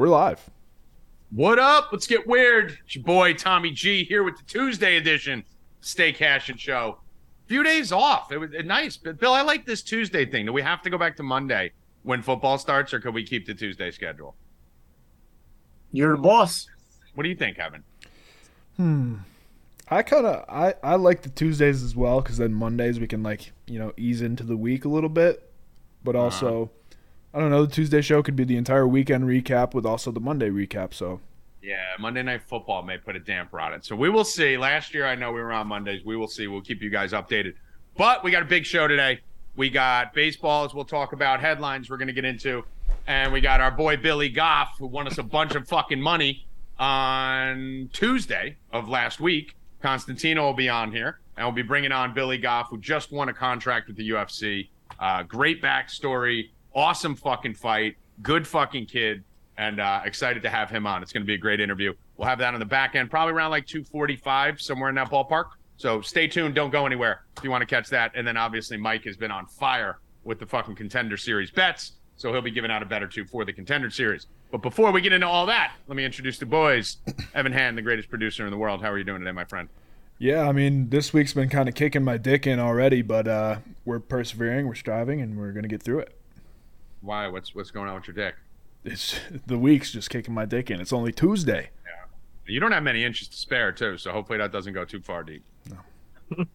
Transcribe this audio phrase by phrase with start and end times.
[0.00, 0.48] We're live.
[1.30, 1.90] What up?
[1.92, 2.78] Let's get weird.
[2.86, 5.44] It's your boy Tommy G here with the Tuesday edition
[5.82, 7.00] Stay Cash and Show.
[7.48, 8.32] Few days off.
[8.32, 8.96] It was nice.
[8.96, 10.46] But Bill, I like this Tuesday thing.
[10.46, 13.44] Do we have to go back to Monday when football starts, or could we keep
[13.46, 14.36] the Tuesday schedule?
[15.92, 16.66] You're the boss.
[17.14, 17.84] What do you think, Evan?
[18.78, 19.16] Hmm.
[19.90, 23.22] I kind of I I like the Tuesdays as well because then Mondays we can
[23.22, 25.52] like you know ease into the week a little bit,
[26.02, 26.68] but Uh-huh.
[27.32, 30.20] I don't know the Tuesday show could be the entire weekend recap with also the
[30.20, 30.92] Monday recap.
[30.92, 31.20] So
[31.62, 33.84] Yeah, Monday Night Football may put a damper on it.
[33.84, 34.56] So we will see.
[34.56, 36.04] Last year, I know we were on Mondays.
[36.04, 36.46] We will see.
[36.48, 37.54] We'll keep you guys updated.
[37.96, 39.20] But we got a big show today.
[39.56, 40.74] We got baseballs.
[40.74, 42.64] We'll talk about headlines we're going to get into.
[43.06, 46.46] And we got our boy Billy Goff, who won us a bunch of fucking money
[46.78, 49.54] on Tuesday of last week.
[49.82, 51.20] Constantino will be on here.
[51.36, 54.68] And we'll be bringing on Billy Goff, who just won a contract with the UFC.
[54.98, 56.50] Uh, great backstory.
[56.74, 57.96] Awesome fucking fight.
[58.22, 59.24] Good fucking kid
[59.56, 61.02] and uh, excited to have him on.
[61.02, 61.92] It's going to be a great interview.
[62.16, 65.50] We'll have that on the back end, probably around like 245, somewhere in that ballpark.
[65.76, 66.54] So stay tuned.
[66.54, 68.12] Don't go anywhere if you want to catch that.
[68.14, 71.92] And then obviously Mike has been on fire with the fucking contender series bets.
[72.16, 74.26] So he'll be giving out a bet or two for the contender series.
[74.50, 76.98] But before we get into all that, let me introduce the boys.
[77.34, 78.82] Evan Han, the greatest producer in the world.
[78.82, 79.68] How are you doing today, my friend?
[80.20, 83.56] yeah, I mean this week's been kind of kicking my dick in already, but uh,
[83.86, 86.19] we're persevering, we're striving, and we're gonna get through it.
[87.00, 87.28] Why?
[87.28, 88.34] What's what's going on with your dick?
[88.84, 90.80] It's the week's just kicking my dick in.
[90.80, 91.70] It's only Tuesday.
[91.84, 92.04] Yeah.
[92.46, 93.98] You don't have many inches to spare, too.
[93.98, 95.44] So hopefully that doesn't go too far deep.
[95.68, 96.44] No.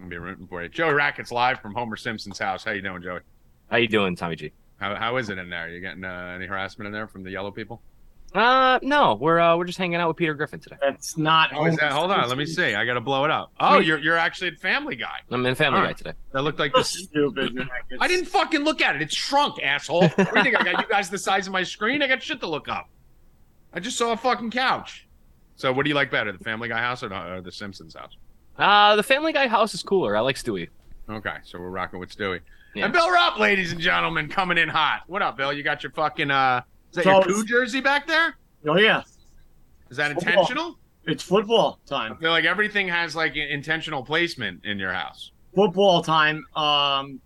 [0.00, 0.68] I'm be rooting for you.
[0.68, 2.64] Joey Rackets live from Homer Simpson's house.
[2.64, 3.20] How you doing, Joey?
[3.70, 4.52] How you doing, Tommy G?
[4.78, 5.66] How, how is it in there?
[5.66, 7.82] Are you getting uh, any harassment in there from the yellow people?
[8.32, 10.76] Uh, no, we're uh, we're just hanging out with Peter Griffin today.
[10.80, 11.50] That's not.
[11.52, 11.90] Oh, is that?
[11.92, 12.74] Hold on, let me see.
[12.74, 13.50] I got to blow it up.
[13.58, 15.18] Oh, you're you're actually a Family Guy.
[15.32, 15.96] I'm in Family All Guy right.
[15.96, 16.12] today.
[16.32, 16.90] That looked like So this.
[16.90, 17.68] stupid.
[18.00, 19.02] I didn't fucking look at it.
[19.02, 20.08] It's shrunk, asshole.
[20.08, 20.60] What do you think?
[20.60, 22.02] I got you guys the size of my screen.
[22.02, 22.88] I got shit to look up.
[23.72, 25.08] I just saw a fucking couch.
[25.56, 27.94] So, what do you like better, the Family Guy house or the, or the Simpsons
[27.94, 28.16] house?
[28.58, 30.16] Uh, the Family Guy house is cooler.
[30.16, 30.68] I like Stewie.
[31.08, 32.40] Okay, so we're rocking with Stewie.
[32.76, 32.84] Yeah.
[32.84, 35.02] And Bill Rupp, ladies and gentlemen, coming in hot.
[35.08, 35.52] What up, Bill?
[35.52, 38.36] You got your fucking uh is that So your Koo jersey back there?
[38.66, 39.02] Oh yeah,
[39.90, 40.32] Is that Football.
[40.32, 40.78] intentional?
[41.06, 42.12] it's football time.
[42.12, 45.32] I feel like everything has like in- intentional placement in your house.
[45.54, 46.44] Football time.
[46.54, 47.20] Um,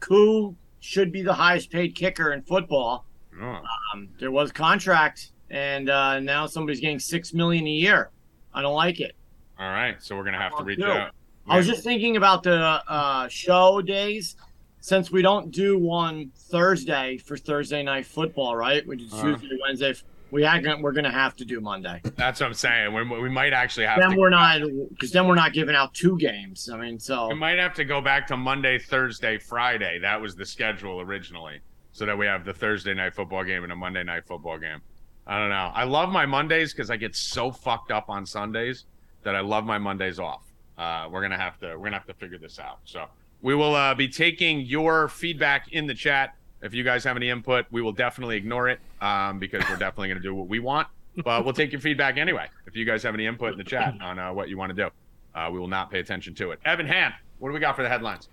[0.00, 3.04] Koo should be the highest paid kicker in football.
[3.40, 3.60] Oh.
[3.94, 8.10] Um, there was contract, and uh, now somebody's getting six million a year.
[8.52, 9.14] I don't like it.
[9.58, 11.10] All right, so we're gonna have to reach out.
[11.48, 14.36] I was just thinking about the uh, show days.
[14.80, 18.84] Since we don't do one Thursday for Thursday night football, right?
[18.88, 19.34] Is Uh-huh.
[19.36, 19.94] Tuesday, Wednesday.
[20.30, 22.02] We are gonna, we're gonna have to do Monday.
[22.16, 22.92] That's what I'm saying.
[22.92, 24.16] We, we might actually have then to.
[24.16, 26.68] we're not because then we're not giving out two games.
[26.70, 29.98] I mean, so We might have to go back to Monday, Thursday, Friday.
[30.00, 31.60] That was the schedule originally,
[31.92, 34.80] so that we have the Thursday night football game and a Monday night football game.
[35.26, 35.70] I don't know.
[35.74, 38.84] I love my Mondays because I get so fucked up on Sundays
[39.22, 40.42] that I love my Mondays off.
[40.76, 42.80] Uh, we're gonna have to we're gonna have to figure this out.
[42.84, 43.06] So
[43.42, 46.34] we will uh, be taking your feedback in the chat.
[46.60, 50.08] If you guys have any input, we will definitely ignore it um, because we're definitely
[50.08, 50.88] gonna do what we want.
[51.24, 52.48] But we'll take your feedback anyway.
[52.66, 54.84] If you guys have any input in the chat on uh, what you want to
[54.84, 54.90] do,
[55.34, 56.60] uh, we will not pay attention to it.
[56.64, 58.28] Evan Han, what do we got for the headlines?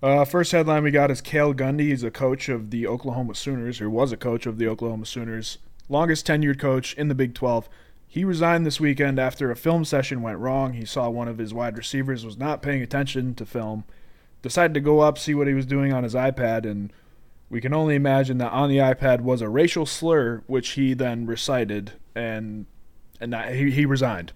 [0.00, 1.88] Uh, first headline we got is Cale Gundy.
[1.88, 5.58] He's a coach of the Oklahoma Sooners, or was a coach of the Oklahoma Sooners,
[5.88, 7.68] longest tenured coach in the Big 12.
[8.06, 10.74] He resigned this weekend after a film session went wrong.
[10.74, 13.84] He saw one of his wide receivers was not paying attention to film,
[14.42, 16.92] decided to go up, see what he was doing on his iPad, and
[17.50, 21.26] we can only imagine that on the iPad was a racial slur, which he then
[21.26, 22.66] recited, and
[23.20, 24.32] and that, he, he resigned.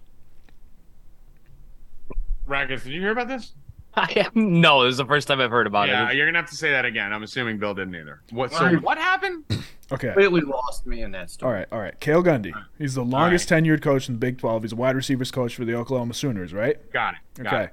[2.47, 3.53] Rackets, did you hear about this?
[3.95, 4.85] I am no.
[4.85, 6.17] This is the first time I've heard about yeah, it.
[6.17, 7.13] you're gonna have to say that again.
[7.13, 8.23] I'm assuming Bill didn't either.
[8.31, 8.51] What?
[8.53, 8.83] So Right.
[8.83, 9.45] what happened?
[9.91, 10.07] Okay.
[10.07, 11.55] completely lost me in that All story.
[11.59, 12.01] right, all right.
[12.01, 12.51] Cale Gundy.
[12.79, 14.63] He's the longest tenured coach in the Big 12.
[14.63, 16.91] He's a wide receivers coach for the Oklahoma Sooners, right?
[16.95, 17.43] Got it.
[17.43, 17.65] Got Okay.
[17.65, 17.71] it.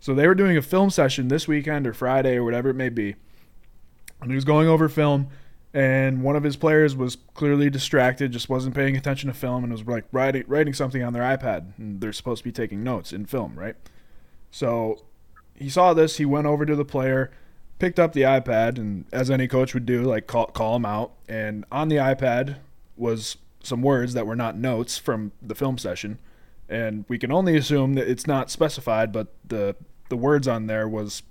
[0.00, 2.88] So they were doing a film session this weekend or Friday or whatever it may
[2.88, 3.16] be.
[4.20, 5.28] And he was going over film,
[5.72, 9.72] and one of his players was clearly distracted, just wasn't paying attention to film, and
[9.72, 11.78] was like writing writing something on their iPad.
[11.78, 13.76] And they're supposed to be taking notes in film, right?
[14.50, 15.04] So
[15.54, 16.16] he saw this.
[16.16, 17.30] He went over to the player,
[17.78, 21.12] picked up the iPad, and as any coach would do, like call call him out.
[21.28, 22.56] And on the iPad
[22.96, 26.18] was some words that were not notes from the film session
[26.70, 29.74] and we can only assume that it's not specified, but the
[30.10, 31.22] the words on there was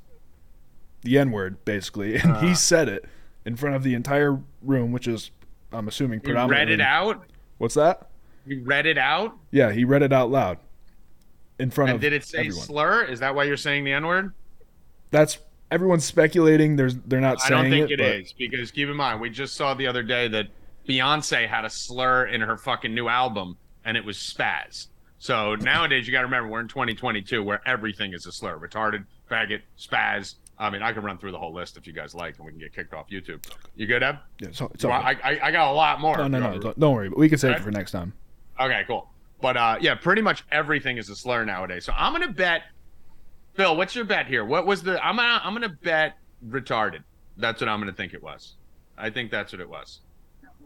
[1.02, 2.56] the N word basically, and he uh.
[2.56, 3.06] said it
[3.46, 5.30] in front of the entire room, which is
[5.72, 6.74] I'm assuming You predominantly.
[6.74, 7.24] read it out.
[7.60, 8.10] What's that?
[8.46, 9.38] You read it out.
[9.52, 10.58] Yeah, he read it out loud
[11.60, 11.96] in front of.
[11.96, 12.66] And of did it say everyone.
[12.66, 13.04] slur?
[13.04, 14.34] Is that why you're saying the N word?
[15.12, 15.38] That's
[15.72, 16.76] everyone's speculating.
[16.76, 17.54] There's they're not saying.
[17.54, 19.88] I don't think it, it but is because keep in mind we just saw the
[19.88, 20.48] other day that
[20.88, 24.88] Beyonce had a slur in her fucking new album, and it was spaz.
[25.19, 29.06] So nowadays, you got to remember we're in 2022, where everything is a slur: retarded,
[29.30, 30.36] faggot, spaz.
[30.57, 32.51] I mean, I can run through the whole list if you guys like, and we
[32.51, 33.44] can get kicked off YouTube.
[33.75, 34.18] You good, Eb?
[34.42, 34.94] Yeah, so, it's Well.
[34.94, 36.18] I, I, I got a lot more.
[36.18, 37.10] no, no, no, don't, don't worry.
[37.10, 37.60] But we can save Okay.
[37.62, 38.13] it for next time.
[38.60, 39.10] Okay, cool.
[39.42, 41.86] But uh, yeah, pretty much everything is a slur nowadays.
[41.86, 42.63] So I'm gonna bet.
[43.56, 44.44] Phil, what's your bet here?
[44.45, 45.04] What was the?
[45.06, 46.18] I'm gonna I'm gonna bet
[46.48, 47.04] retarded.
[47.38, 48.56] That's what I'm gonna think it was.
[48.98, 50.00] I think that's what it was.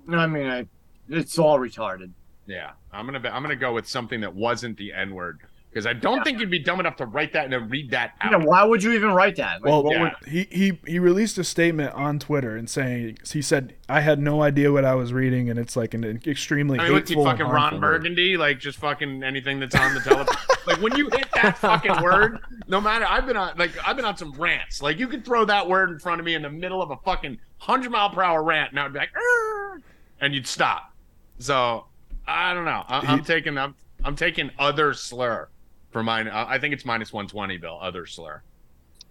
[0.10, 0.68] I mean, I,
[1.10, 2.12] it's all retarded.
[2.46, 5.88] Yeah, I'm gonna bet, I'm gonna go with something that wasn't the N word because
[5.88, 8.32] I don't think you'd be dumb enough to write that and then read that out.
[8.32, 9.56] Yeah, why would you even write that?
[9.64, 10.02] Like, Well, what yeah.
[10.04, 14.20] would- he, he he released a statement on Twitter and saying he said I had
[14.20, 17.16] no idea what I was reading and it's like an extremely I mean, what's he
[17.16, 18.02] fucking Ron harmful word.
[18.02, 18.38] Burgundy?
[18.38, 20.36] Like just fucking anything that's on the television.
[20.68, 24.06] like when you hit that fucking word, no matter I've been on like I've been
[24.06, 24.82] on some rants.
[24.82, 26.98] Like you could throw that word in front of me in the middle of a
[26.98, 29.80] fucking hundred mile per hour rant, and I'd be like, "Arr!"
[30.22, 30.94] and you'd stop.
[31.40, 31.86] So
[32.28, 32.84] I don't know.
[32.88, 35.50] I, I'm He- taking I'm I'm taking other slur
[35.92, 36.28] for mine.
[36.28, 37.78] I I think it's minus one twenty, Bill.
[37.82, 38.42] Other slur.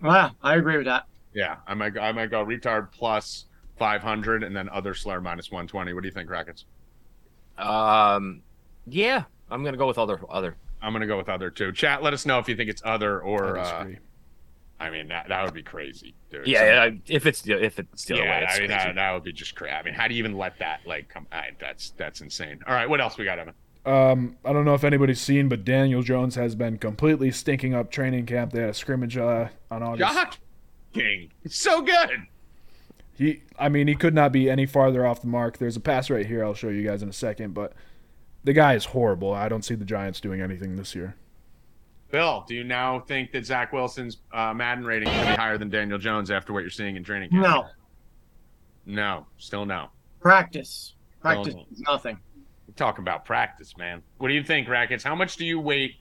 [0.02, 1.06] yeah, I agree with that.
[1.34, 3.46] Yeah, I might go, I might go retard plus
[3.78, 5.92] five hundred, and then other slur minus one twenty.
[5.92, 6.64] What do you think, Rackets?
[7.58, 8.42] Um,
[8.86, 10.56] yeah, I'm gonna go with other other.
[10.80, 11.72] I'm gonna go with other too.
[11.72, 13.58] Chat, let us know if you think it's other or.
[13.58, 13.98] I Uh, disagree.
[14.82, 16.46] I mean, that, that would be crazy, dude.
[16.46, 18.38] Yeah, So- if it's if it's the other yeah.
[18.40, 18.84] way, it's I mean, crazy.
[18.84, 19.72] that, that would be just crazy.
[19.74, 21.26] I mean, how do you even let that like come?
[21.32, 22.60] I, that's that's insane.
[22.66, 23.54] All right, what else we got, Evan?
[23.84, 27.90] Um, I don't know if anybody's seen, but Daniel Jones has been completely stinking up
[27.90, 28.52] training camp.
[28.52, 30.14] They had a scrimmage uh, on August.
[30.14, 30.38] Jock
[30.92, 32.10] King, it's so good.
[33.18, 35.58] He, I mean, he could not be any farther off the mark.
[35.58, 36.44] There's a pass right here.
[36.44, 37.72] I'll show you guys in a second, but
[38.44, 39.32] the guy is horrible.
[39.32, 41.16] I don't see the Giants doing anything this year.
[42.12, 45.36] Bill, do you now think that Zach Wilson's uh, Madden rating is going to be
[45.36, 47.42] higher than Daniel Jones after what you're seeing in training camp?
[47.42, 47.66] No,
[48.84, 49.88] no, still no.
[50.20, 50.94] practice.
[51.22, 52.18] Practice is nothing.
[52.68, 54.02] We're talking about practice, man.
[54.18, 55.02] What do you think, Rackets?
[55.02, 55.96] How much do you weight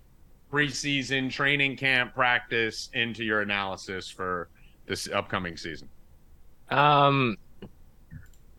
[0.51, 4.49] preseason, training camp, practice into your analysis for
[4.87, 5.87] this upcoming season?
[6.69, 7.37] Um,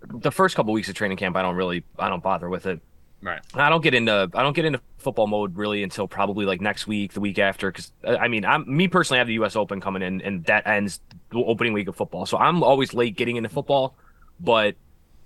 [0.09, 2.81] the first couple weeks of training camp, I don't really, I don't bother with it.
[3.23, 3.41] Right.
[3.55, 6.87] I don't get into, I don't get into football mode really until probably like next
[6.87, 7.71] week, the week after.
[7.71, 9.55] Because I mean, I'm me personally, I have the U.S.
[9.55, 12.27] Open coming in, and that ends the opening week of football.
[12.27, 13.95] So I'm always late getting into football,
[14.41, 14.75] but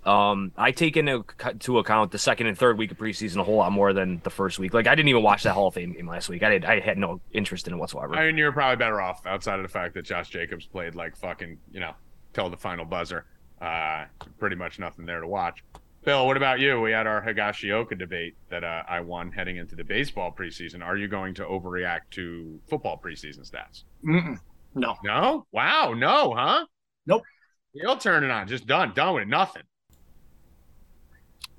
[0.05, 1.25] um, I take into
[1.61, 4.31] to account the second and third week of preseason a whole lot more than the
[4.31, 4.73] first week.
[4.73, 6.43] Like I didn't even watch that Hall of Fame game last week.
[6.45, 8.15] I did, I had no interest in it whatsoever.
[8.15, 11.17] I mean, you're probably better off outside of the fact that Josh Jacobs played like
[11.17, 11.93] fucking, you know,
[12.35, 13.25] till the final buzzer.
[13.61, 14.05] Uh,
[14.39, 15.65] pretty much nothing there to watch.
[16.07, 16.81] Bill, what about you?
[16.81, 20.81] We had our Higashioka debate that uh, I won heading into the baseball preseason.
[20.81, 23.83] Are you going to overreact to football preseason stats?
[24.05, 24.39] Mm-mm.
[24.77, 24.95] No.
[25.03, 25.47] No?
[25.51, 26.65] Wow, no, huh?
[27.07, 27.25] Nope.
[27.73, 28.47] You'll turn it on.
[28.47, 28.93] Just done.
[28.95, 29.29] Done with it.
[29.29, 29.65] Nothing.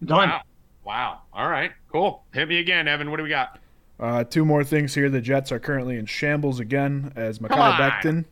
[0.05, 0.29] Done.
[0.29, 0.41] Wow.
[0.85, 1.21] Wow.
[1.33, 1.71] All right.
[1.91, 2.23] Cool.
[2.33, 3.11] Hit me again, Evan.
[3.11, 3.59] What do we got?
[3.99, 5.09] Uh, two more things here.
[5.09, 7.81] The Jets are currently in shambles again as Makai Come on.
[7.81, 8.25] Becton.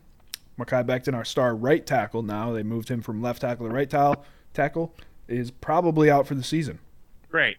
[0.58, 2.52] Mekhi Becton, our star right tackle now.
[2.52, 3.90] They moved him from left tackle to right
[4.54, 4.94] tackle.
[5.28, 6.78] Tackle is probably out for the season.
[7.30, 7.56] Great.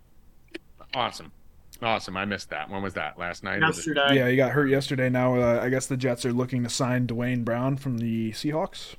[0.93, 1.31] Awesome.
[1.81, 2.17] Awesome.
[2.17, 2.69] I missed that.
[2.69, 3.19] When was that?
[3.19, 3.61] Last night?
[3.61, 4.15] Yesterday.
[4.15, 5.09] Yeah, he got hurt yesterday.
[5.09, 8.95] Now uh, I guess the Jets are looking to sign Duane Brown from the Seahawks.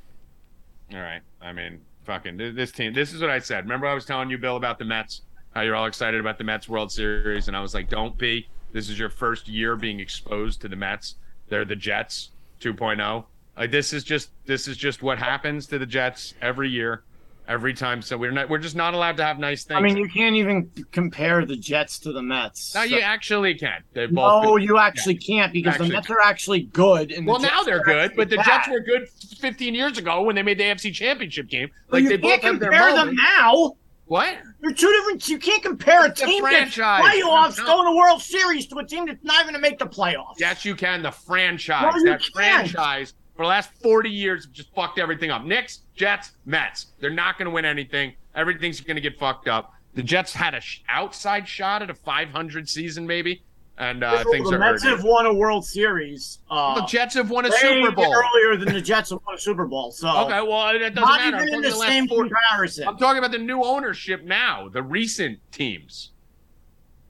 [0.92, 1.20] All right.
[1.40, 2.92] I mean, fucking this team.
[2.92, 3.64] This is what I said.
[3.64, 5.22] Remember, I was telling you, Bill, about the Mets.
[5.54, 8.48] How you're all excited about the Mets World Series, and I was like, "Don't be.
[8.72, 11.16] This is your first year being exposed to the Mets.
[11.48, 13.24] They're the Jets 2.0.
[13.56, 17.02] Like this is just this is just what happens to the Jets every year,
[17.48, 18.02] every time.
[18.02, 19.78] So we're not we're just not allowed to have nice things.
[19.78, 22.74] I mean, you can't even compare the Jets to the Mets.
[22.74, 23.82] no, So- you actually can.
[23.94, 24.44] They both.
[24.44, 27.10] No, you actually can't because Actually- the Mets are actually good.
[27.10, 28.46] And the well, now they're good, but the bad.
[28.46, 31.70] Jets were good 15 years ago when they made the AFC Championship game.
[31.90, 33.72] Like you they both can't their compare them now.
[34.04, 34.38] What?
[34.62, 35.28] They're two different.
[35.28, 37.02] You can't compare a It's a team that's franchise.
[37.04, 37.64] playoffs No.
[37.66, 40.36] going to World Series to a team that's not even going to make the playoffs.
[40.38, 41.02] Yes, you can.
[41.02, 41.82] The franchise.
[41.94, 42.32] No, you that can't.
[42.70, 45.44] franchise for the last 40 years have just fucked everything up.
[45.44, 46.86] Knicks, Jets, Mets.
[46.98, 48.14] They're not going to win anything.
[48.34, 49.72] Everything's going to get fucked up.
[49.94, 53.44] The Jets had a sh- outside shot at a 500 season, maybe,
[53.78, 54.96] and uh, things the are Mets hurting.
[54.98, 56.40] have won a World Series.
[56.50, 58.12] Uh, The Jets have won a Super Bowl.
[58.12, 59.92] earlier than the Jets have won a Super Bowl.
[59.92, 61.36] So Okay, well, that doesn't not matter.
[61.46, 62.88] Even in talking the same 40 comparison.
[62.88, 66.10] I'm talking about the new ownership now, the recent teams.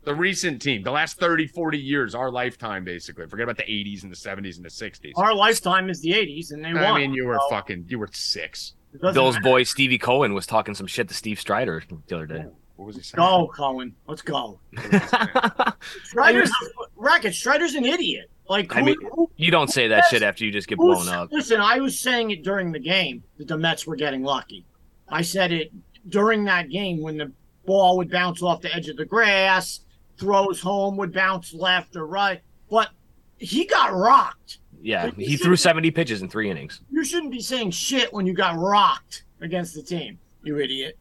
[0.09, 3.27] The recent team, the last 30, 40 years, our lifetime, basically.
[3.27, 5.13] Forget about the 80s and the 70s and the 60s.
[5.17, 6.83] Our lifetime is the '80s, and they won.
[6.83, 8.73] I mean, you were So, fucking, you were six.
[8.95, 9.45] it doesn't Bill's matter.
[9.45, 12.47] boy Stevie Cohen was talking some shit to Steve Strider the other day.
[12.77, 13.19] What was he saying?
[13.19, 13.95] Go, Cohen.
[14.07, 14.61] Let's go.
[14.73, 15.73] What was?
[16.05, 16.51] Strider's
[16.97, 17.35] racket.
[17.35, 18.31] Strider's an idiot.
[18.49, 21.31] Like I mean, who- you don't say that shit after you just get blown up.
[21.31, 24.65] Listen, I was saying it during the game that the Mets were getting lucky.
[25.09, 25.71] I said it
[26.09, 27.31] during that game when the
[27.67, 29.81] ball would bounce off the edge of the grass,
[30.19, 32.41] throws home would bounce left or right.
[32.71, 32.91] But
[33.39, 34.59] he got rocked.
[34.81, 36.81] Yeah, Like, he threw 70 pitches in three innings.
[36.91, 40.97] You shouldn't be saying shit when you got rocked against the team, you idiot.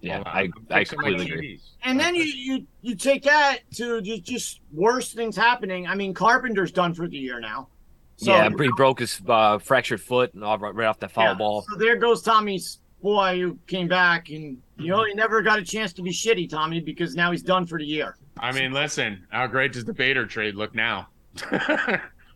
[0.00, 1.60] Yeah, I, I'm I completely agree.
[1.82, 5.88] And then you you you take that to just, just worse things happening.
[5.88, 7.68] I mean, Carpenter's done for the year now.
[8.16, 11.34] So, yeah, he broke his uh, fractured foot and all- right off the foul yeah,
[11.34, 11.64] ball.
[11.68, 15.64] So there goes Tommy's boy who came back, and you know he never got a
[15.64, 18.16] chance to be shitty, Tommy, because now he's done for the year.
[18.40, 21.08] I mean, listen, how great does the Bader trade look now?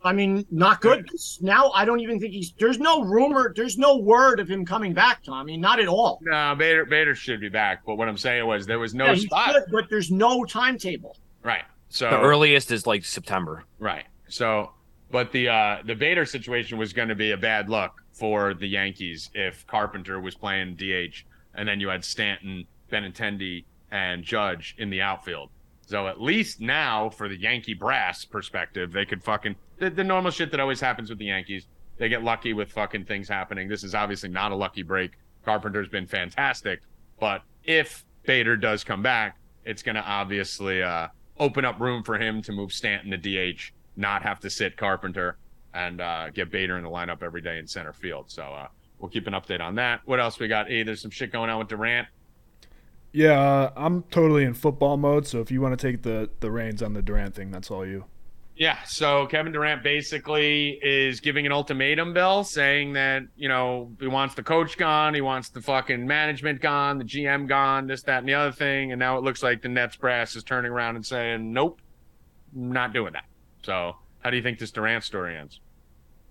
[0.05, 1.09] I mean, not good.
[1.41, 2.53] Now I don't even think he's.
[2.59, 3.53] There's no rumor.
[3.55, 5.57] There's no word of him coming back, Tommy.
[5.57, 6.19] Not at all.
[6.23, 9.15] no, Bader Bader should be back, but what I'm saying was there was no Yeah,
[9.15, 9.53] spot.
[9.53, 11.17] should, but there's no timetable.
[11.45, 11.63] Right.
[11.89, 13.65] So The earliest is like September.
[13.79, 14.05] Right.
[14.29, 14.73] So,
[15.13, 18.69] but the uh the Bader situation was going to be a bad luck for the
[18.69, 21.25] Yankees if Carpenter was playing DH,
[21.57, 25.51] and then you had Stanton, Benintendi, and Judge in the outfield.
[25.89, 30.31] So at least now, for the Yankee brass perspective, they could fucking the, the normal
[30.31, 31.67] shit that always happens with the Yankees.
[31.99, 33.67] They get lucky with fucking things happening.
[33.67, 35.19] This is obviously not a lucky break.
[35.45, 36.81] Carpenter's been fantastic,
[37.19, 41.09] but if Bader does come back, it's going to obviously uh,
[41.41, 45.39] open up room for him to move Stanton to DH, not have to sit Carpenter,
[45.75, 48.31] and uh, get Bader in the lineup every day in center field.
[48.31, 50.01] So uh, we'll keep an update on that.
[50.05, 50.69] What else we got?
[50.69, 52.09] Hey, there's some shit going on with Durant.
[53.13, 55.27] Yeah, uh, I'm totally in football mode.
[55.27, 57.87] So if you want to take the the reins on the Durant thing, that's all
[57.87, 58.07] you.
[58.55, 64.07] Yeah, so Kevin Durant basically is giving an ultimatum, Bill, saying that, you know, he
[64.07, 68.19] wants the coach gone, he wants the fucking management gone, the GM gone, this, that,
[68.19, 68.93] and the other thing.
[68.93, 71.81] And now it looks like the Nets brass is turning around and saying, nope,
[72.53, 73.25] not doing that.
[73.63, 75.61] So how do you think this Durant story ends?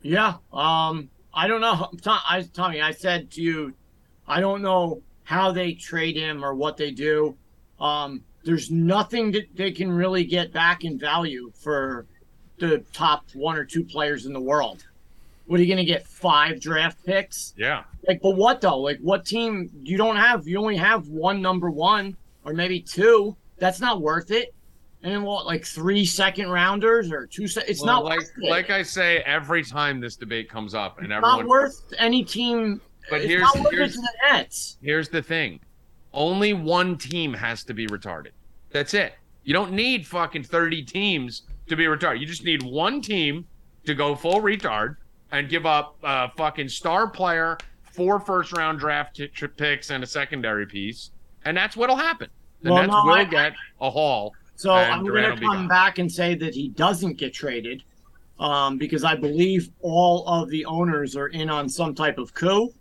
[0.01, 0.36] Yeah.
[0.51, 1.10] Um.
[1.33, 1.89] I don't know.
[2.01, 3.74] Tom, I, Tommy, I said to you,
[4.27, 7.36] I don't know how they trade him or what they do.
[7.79, 8.24] Um.
[8.43, 12.07] There's nothing that they can really get back in value for
[12.57, 14.83] the top one or two players in the world.
[15.45, 16.07] What are you going to get?
[16.07, 17.53] Five draft picks?
[17.57, 17.83] Yeah.
[18.07, 18.79] Like, but what though?
[18.79, 19.69] Like, what team?
[19.83, 20.48] You don't have.
[20.48, 23.36] You only have one number one or maybe two.
[23.57, 24.55] That's not worth it.
[25.03, 25.46] And then what?
[25.46, 27.48] Like three second rounders or two?
[27.48, 31.08] Se- it's Well, not like like I say every time this debate comes up and
[31.08, 32.79] It's everyone not worth any team.
[33.10, 34.77] But here's- here's- the.
[34.81, 35.60] Here's the thing.
[36.13, 38.31] Only one team has to be retarded.
[38.72, 39.15] That's it.
[39.43, 42.20] You don't need fucking 30 teams to be retarded.
[42.20, 43.46] You just need one team
[43.86, 44.98] to go full retard
[45.31, 47.58] and give up a fucking star player,
[47.91, 51.10] four first round draft t- t- picks, and a secondary piece.
[51.43, 52.29] And that's what'll happen.
[52.62, 54.34] The Well, Nets no, will I- get a haul.
[54.62, 57.84] So And I'm going to come back and say that he doesn't get traded,
[58.39, 62.72] um, because I believe all of the owners are in on some type of coup.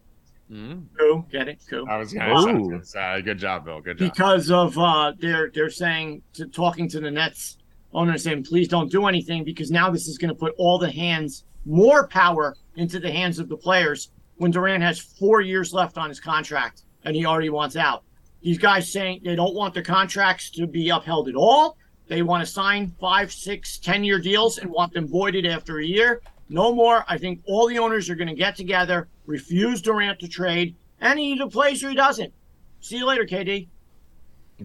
[0.53, 0.85] Mhm.
[0.99, 1.59] Coup, get it?
[1.71, 1.87] Coup.
[1.89, 3.81] I was going to say, uh, good job, Bill.
[3.81, 4.11] Good job.
[4.11, 7.57] because of uh they're they're saying to talking to the Nets
[7.95, 10.91] owner saying please don't do anything because now this is going to put all the
[10.91, 15.97] hands more power into the hands of the players when Durant has four years left
[15.97, 18.03] on his contract and he already wants out.
[18.43, 21.77] These guys saying they don't want their contracts to be upheld at all.
[22.09, 25.85] They want to sign five, six, ten year deals and want them voided after a
[25.85, 26.23] year.
[26.49, 27.05] No more.
[27.07, 31.19] I think all the owners are going to get together, refuse Durant to trade, and
[31.19, 32.33] he either plays or he doesn't.
[32.81, 33.69] See you later, KD.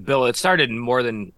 [0.03, 1.31] Bill, it started more than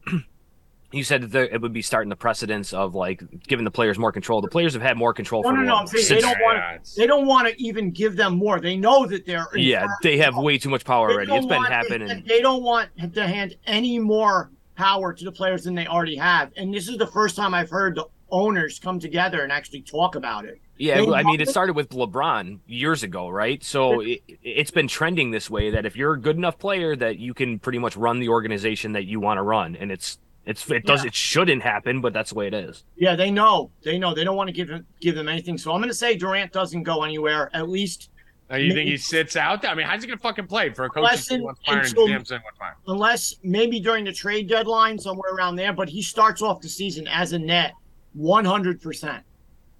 [0.91, 3.99] you said that there, it would be starting the precedence of like giving the players
[3.99, 4.41] more control.
[4.41, 6.57] The players have had more control No, for no, no, I'm saying they don't want-
[6.57, 8.59] Yeah, They don't want to even give them more.
[8.59, 9.47] They know that they're.
[9.55, 11.33] yeah, they have way too much power They already.
[11.33, 12.07] It's been want- happening.
[12.07, 16.15] They, they don't want to hand any more power to the players than they already
[16.15, 16.51] have.
[16.55, 20.15] And this is the first time I've heard the owners come together and actually talk
[20.15, 20.61] about it.
[20.77, 23.63] Yeah, They I mean, it started with LeBron years ago, right?
[23.63, 27.17] So it, it's been trending this way that if you're a good enough player, that
[27.17, 30.69] you can pretty much run the organization that you want to run, and it's it's
[30.71, 31.07] it does Yeah.
[31.09, 32.83] it shouldn't happen, but that's the way it is.
[32.95, 33.69] Yeah, they know.
[33.83, 34.13] They know.
[34.15, 35.57] They don't want to give him give them anything.
[35.57, 37.49] So I'm going to say Durant doesn't go anywhere.
[37.53, 38.09] At least
[38.49, 39.65] Now, you think he sits out?
[39.65, 42.07] I mean, how's he gonna fucking play for a coach Less who wants firing until-
[42.07, 45.73] GM saying what's unless maybe during the trade deadline somewhere around there.
[45.73, 47.73] But he starts off the season as a net,
[48.13, 48.81] 100.
[48.81, 49.23] percent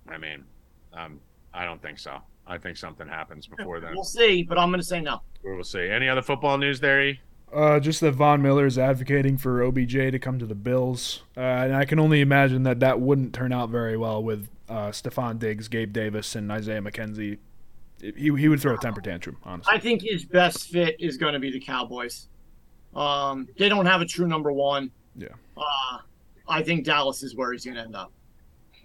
[0.09, 0.43] I mean,
[0.93, 1.19] um,
[1.53, 2.19] I don't think so.
[2.45, 3.93] I think something happens before then.
[3.93, 4.43] We'll see.
[4.43, 5.21] But I'm going to say no.
[5.43, 5.87] We will see.
[5.89, 7.13] Any other football news there?
[7.53, 11.39] Uh, just that Von Miller is advocating for OBJ to come to the Bills, uh,
[11.39, 15.39] and I can only imagine that that wouldn't turn out very well with uh, Stefon
[15.39, 17.37] Diggs, Gabe Davis, and Isaiah McKenzie.
[18.01, 19.73] He, he would throw a temper tantrum, honestly.
[19.73, 22.27] I think his best fit is going to be the Cowboys.
[22.95, 24.91] Um, they don't have a true number one.
[25.15, 25.29] Yeah.
[25.55, 25.99] Uh,
[26.47, 28.11] I think Dallas is where he's going to end up.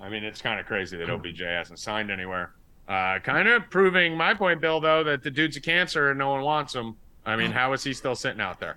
[0.00, 2.52] I mean, it's kind of crazy that OBJ hasn't signed anywhere.
[2.88, 6.30] Uh, kind of proving my point, Bill, though, that the dude's a cancer and no
[6.30, 6.96] one wants him.
[7.24, 8.76] I mean, how is he still sitting out there?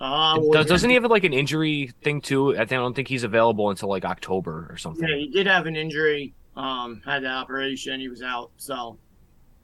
[0.00, 2.52] Uh, Does, doesn't he have like an injury thing too?
[2.54, 5.08] I think I don't think he's available until like October or something.
[5.08, 6.34] Yeah, he did have an injury.
[6.56, 7.98] Um, had the operation.
[8.00, 8.50] He was out.
[8.58, 8.96] So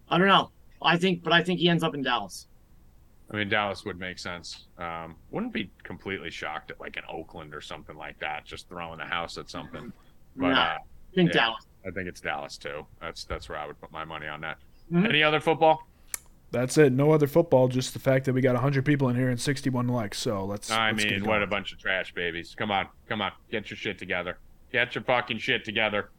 [0.09, 0.51] I don't know.
[0.83, 2.49] I think, but I think he ends up in Dallas.
[3.31, 4.67] I mean, Dallas would make sense.
[4.77, 9.01] Um, wouldn't be completely shocked at like an Oakland or something like that, just throwing
[9.01, 9.93] a house at something.
[10.37, 10.61] But Nah.
[10.61, 10.79] uh, I
[11.15, 11.41] think Yeah.
[11.41, 11.67] Dallas.
[11.87, 12.85] I think it's Dallas too.
[13.01, 14.59] That's that's where I would put my money on that.
[14.93, 15.09] Mhm.
[15.09, 15.87] Any other football?
[16.55, 16.93] That's it.
[16.93, 17.69] No other football.
[17.69, 20.19] Just the fact that we got 100 people in here and 61 likes.
[20.19, 20.71] So let's.
[20.71, 22.55] I let's mean, what a bunch of trash babies.
[22.57, 24.39] Come on, come on, get your shit together.
[24.73, 26.11] Get your fucking shit together.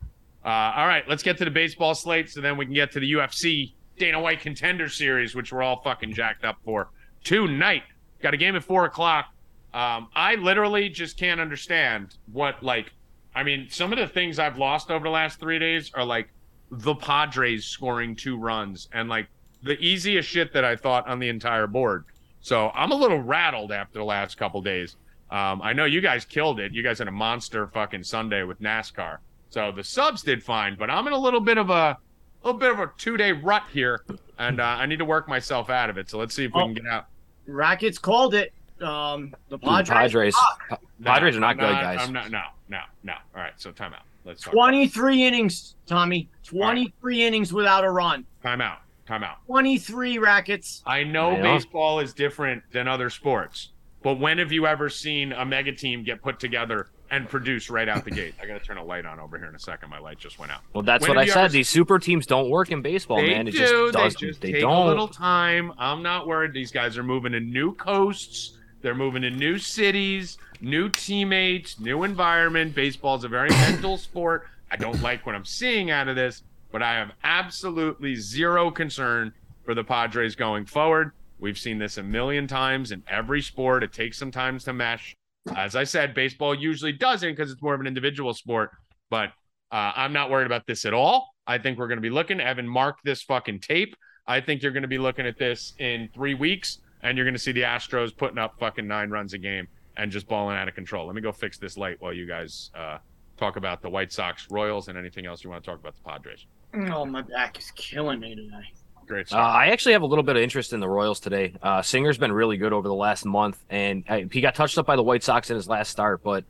[0.44, 3.00] Uh, all right, let's get to the baseball slate, so then we can get to
[3.00, 6.89] the UFC Dana White Contender Series, which we're all fucking jacked up for
[7.24, 7.84] tonight.
[8.22, 9.25] Got a game at four o'clock.
[9.74, 12.92] Um, I literally just can't understand what like.
[13.34, 16.30] I mean, some of the things I've lost over the last three days are like
[16.72, 19.27] the Padres scoring two runs and like
[19.63, 22.05] the easiest shit that I thought on the entire board.
[22.41, 24.95] So I'm a little rattled after the last couple days.
[25.31, 26.71] Um, I know you guys killed it.
[26.71, 29.17] You guys had a monster fucking Sunday with NASCAR.
[29.50, 31.97] So the subs did fine, but I'm in a little bit of a
[32.43, 34.03] little bit of a two day rut here,
[34.38, 36.09] and uh, I need to work myself out of it.
[36.09, 36.65] So let's see if we Oh.
[36.65, 37.05] can get out.
[37.47, 38.53] Rackets called it.
[38.81, 39.89] Um, the Dude, Padres.
[39.89, 40.35] Padres.
[40.35, 42.00] Pa- No, Padres are not I'm good, guys.
[42.01, 42.29] I'm not.
[42.29, 43.13] No, no, no.
[43.35, 43.53] All right.
[43.57, 44.01] So timeout.
[44.25, 46.29] Let's 23 innings, Tommy.
[46.45, 48.25] 23 innings without a run.
[48.43, 48.77] Timeout.
[49.07, 49.35] Timeout.
[49.47, 50.81] 23 rackets.
[50.85, 53.69] I know I baseball is different than other sports,
[54.03, 57.88] but when have you ever seen a mega team get put together and produce right
[57.88, 58.33] out the gate?
[58.41, 59.89] I got to turn a light on over here in a second.
[59.89, 60.62] My light just went out.
[60.74, 61.51] Well, that's When what I said.
[61.51, 63.47] These super teams don't work in baseball, they man.
[63.47, 63.57] It do.
[63.59, 64.19] just they doesn't.
[64.19, 64.85] just They take don't.
[64.85, 65.71] a little time.
[65.77, 66.53] I'm not worried.
[66.53, 68.57] These guys are moving to new coasts.
[68.81, 72.75] They're moving to new cities, new teammates, new environment.
[72.75, 74.47] Baseball is a very mental sport.
[74.71, 76.43] I don't like what I'm seeing out of this,
[76.75, 79.32] but I have absolutely zero concern
[79.63, 81.13] for the Padres going forward.
[81.39, 83.82] We've seen this a million times in every sport.
[83.82, 85.15] It takes some time to mesh.
[85.55, 88.72] As I said, baseball usually doesn't because it's more of an individual sport,
[89.09, 89.29] but
[89.72, 91.29] uh, I'm not worried about this at all.
[91.48, 92.42] I think we're going to be looking.
[92.42, 93.96] Evan, mark this fucking tape.
[94.27, 97.35] I think you're going to be looking at this in three weeks, and you're going
[97.35, 100.68] to see the Astros putting up fucking nine runs a game and just balling out
[100.68, 101.05] of control.
[101.05, 102.98] Let me go fix this light while you guys uh,
[103.38, 106.03] talk about the White Sox, Royals, and anything else you want to talk about the
[106.03, 106.48] Padres.
[106.75, 108.72] Oh, my back is killing me today.
[109.07, 109.38] Great Uh.
[109.38, 111.53] I actually have a little bit of interest in the Royals today.
[111.61, 114.85] Uh, Singer's been really good over the last month, and uh, he got touched up
[114.85, 116.24] by the White Sox in his last start.
[116.24, 116.44] But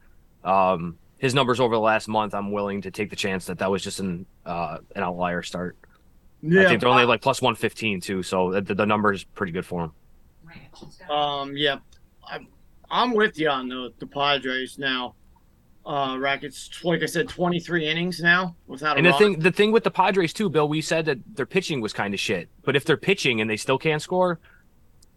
[0.43, 3.69] um, his numbers over the last month, I'm willing to take the chance that that
[3.69, 5.77] was just an uh, an outlier start.
[6.45, 9.65] I think they're only like plus 115 too, so the, the number is pretty good
[9.65, 9.91] for him.
[11.09, 11.79] Um, yeah,
[12.27, 12.47] I'm,
[12.89, 15.15] I'm with you on the the Padres now.
[15.85, 19.19] Uh, Rackets, like I said, 23 innings now without a And the run.
[19.19, 22.13] thing, the thing with the Padres too, Bill, we said that their pitching was kind
[22.13, 22.49] of shit.
[22.63, 24.39] But if they're pitching and they still can't score,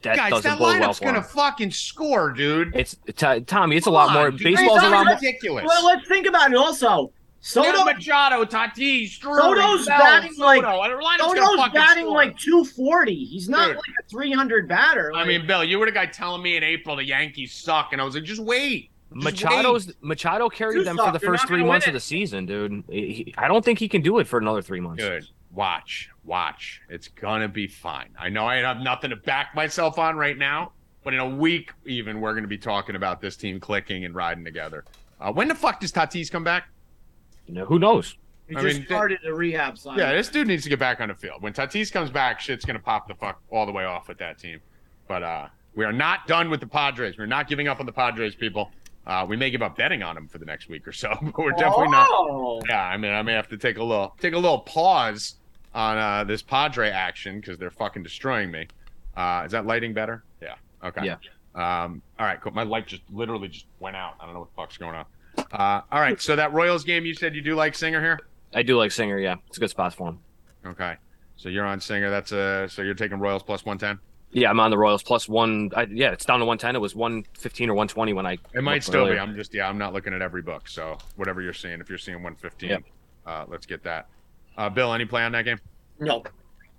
[0.02, 1.30] that Guys, doesn't that bode well lineup's for going to them.
[1.30, 2.76] fucking score, dude.
[2.76, 3.76] It's t- Tommy.
[3.76, 4.30] It's a lot on, more.
[4.30, 4.42] dude.
[4.42, 5.14] Baseball's a Hey, lot more.
[5.14, 5.64] ridiculous.
[5.66, 7.12] well, let's think about it also.
[7.40, 10.68] Soto, Soto, Machado, Tatis, Drury, Soto's Bell, batting like- Soto.
[10.80, 12.14] Our lineup's gonna Soto's fucking batting score.
[12.16, 13.14] like 240.
[13.24, 13.76] He's not Dude.
[13.76, 15.12] like a 300 batter.
[15.14, 18.00] I mean, Bill, you were the guy telling me in April the Yankees suck, and
[18.02, 18.90] I was like, just wait.
[19.14, 22.44] Just Machado's Machado carried You them for the You're first three months of the season,
[22.46, 22.84] dude.
[22.90, 25.02] He- he- I don't think he can do it for another three months.
[25.02, 25.24] Good.
[25.50, 26.82] Watch, watch.
[26.90, 28.10] It's gonna be fine.
[28.18, 30.72] I know I have nothing to back myself on right now,
[31.04, 34.44] but in a week, even we're gonna be talking about this team clicking and riding
[34.44, 34.84] together.
[35.20, 36.68] Uh, when the fuck does Tatis come back?
[37.46, 38.16] You know, who knows?
[38.46, 39.98] he I just mean, started a rehab sign.
[39.98, 41.42] Yeah, this dude needs to get back on the field.
[41.42, 44.38] When Tatis comes back, shit's gonna pop the fuck all the way off with that
[44.38, 44.60] team.
[45.06, 47.16] But uh, we are not done with the Padres.
[47.16, 48.70] We're not giving up on the Padres, people.
[49.08, 51.38] Uh, we may give up betting on them for the next week or so, but
[51.38, 52.06] we're definitely not.
[52.10, 52.60] Oh.
[52.68, 55.36] Yeah, I mean, I may have to take a little take a little pause
[55.74, 58.68] on uh, this Padre action because they're fucking destroying me.
[59.16, 60.22] Uh, is that lighting better?
[60.42, 60.54] Yeah.
[60.84, 61.06] Okay.
[61.06, 61.16] Yeah.
[61.54, 62.52] Um, all right, cool.
[62.52, 64.14] My light just literally just went out.
[64.20, 65.06] I don't know what the fuck's going on.
[65.52, 68.20] Uh, all right, so that Royals game, you said you do like Singer here.
[68.54, 69.18] I do like Singer.
[69.18, 70.18] Yeah, it's a good spot for him.
[70.66, 70.96] Okay,
[71.36, 72.10] so you're on Singer.
[72.10, 73.98] That's uh so you're taking Royals plus one ten.
[74.30, 75.70] Yeah, I'm on the Royals plus one.
[75.74, 76.76] I, yeah, it's down to 110.
[76.76, 78.32] It was 115 or 120 when I.
[78.54, 79.18] It might looked still be.
[79.18, 79.68] I'm just yeah.
[79.68, 80.68] I'm not looking at every book.
[80.68, 82.82] So whatever you're seeing, if you're seeing 115, Yep.
[83.26, 84.06] uh, let's get that.
[84.58, 85.58] Uh, Bill, any play on that game?
[85.98, 86.22] No.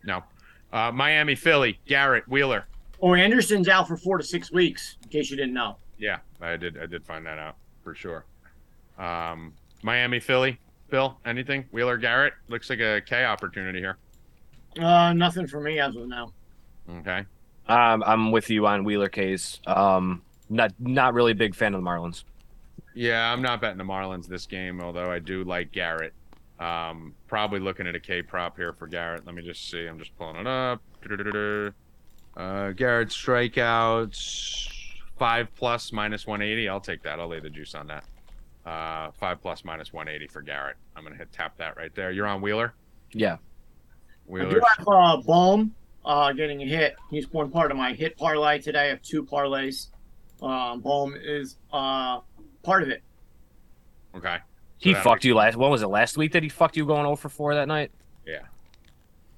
[0.03, 0.23] No.
[0.71, 2.65] Uh, Miami, Philly, Garrett, Wheeler.
[3.01, 5.77] Oh, Anderson's out for four to six weeks, in case you didn't know.
[5.97, 6.77] Yeah, I did.
[6.77, 8.25] I did find that out for sure.
[8.99, 10.59] Um, Miami, Philly,
[10.89, 11.17] Bill.
[11.25, 11.65] Anything?
[11.71, 12.33] Wheeler, Garrett.
[12.49, 13.97] Looks like a K opportunity here.
[14.79, 16.31] Uh, nothing for me as of now.
[16.99, 17.23] Okay.
[17.69, 19.61] Um, I'm with you on Wheeler K's.
[19.67, 22.23] Um, not not really a big fan of the Marlins.
[22.95, 26.13] Yeah, I'm not betting the Marlins this game, although I do like Garrett.
[26.59, 29.25] Um, probably looking at a K prop here for Garrett.
[29.25, 29.85] Let me just see.
[29.85, 30.81] I'm just pulling it up.
[32.35, 34.67] Uh, Garrett strikeouts
[35.17, 36.67] five plus minus 180.
[36.67, 37.19] I'll take that.
[37.19, 38.03] I'll lay the juice on that.
[38.65, 40.77] Uh, five plus minus 180 for Garrett.
[40.95, 42.11] I'm gonna hit tap that right there.
[42.11, 42.73] You're on Wheeler.
[43.13, 43.37] Yeah.
[44.25, 44.47] Wheeler.
[44.47, 45.75] I do have uh, Bohm
[46.09, 46.95] uh, getting a hit.
[47.11, 48.79] He's one part of my hit parlay today.
[48.79, 49.89] I have two parlays.
[50.41, 52.21] Um, Bohm is uh,
[52.63, 53.03] part of it.
[54.15, 54.37] Okay.
[54.79, 55.55] He that fucked you last.
[55.55, 55.87] When was it?
[55.87, 57.91] Last week that he fucked you going over four that night.
[58.25, 58.39] Yeah.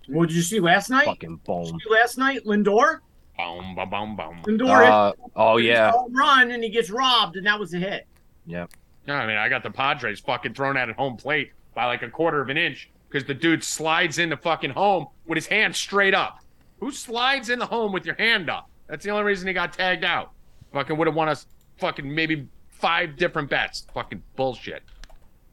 [0.08, 1.06] What did you see last night?
[1.06, 1.66] Fucking Did boom.
[1.66, 3.00] you see last night, Lindor.
[3.38, 4.42] Boom, boom, boom, boom.
[4.44, 5.90] Lindor Uh, oh yeah.
[5.90, 8.08] a home run and he gets robbed, and that was a hit.
[8.46, 8.68] No,
[9.08, 12.10] I mean, I got the Padres fucking thrown out at home plate by like a
[12.10, 16.14] quarter of an inch because the dude slides into fucking home with his hand straight
[16.14, 16.41] up.
[16.82, 18.70] Who slides in the home with your hand up?
[18.88, 20.32] That's the only reason he got tagged out.
[20.74, 21.46] Fucking would have won us
[21.78, 23.86] fucking maybe five different bets.
[23.94, 24.82] Fucking bullshit.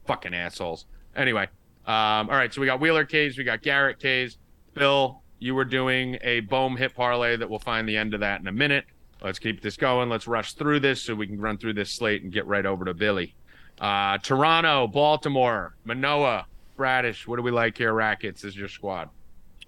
[0.06, 0.86] Fucking assholes.
[1.14, 1.44] Anyway,
[1.86, 4.38] um, all right, so we got Wheeler K's, we got Garrett K's.
[4.72, 8.40] Bill, you were doing a Bohm hit parlay that we'll find the end of that
[8.40, 8.86] in a minute.
[9.22, 10.08] Let's keep this going.
[10.08, 12.84] Let's rush through this so we can run through this slate and get right over
[12.86, 13.34] to Billy.
[13.78, 17.26] Uh, Toronto, Baltimore, Manoah, Bradish.
[17.26, 17.92] What do we like here?
[17.92, 19.10] Rackets is your squad.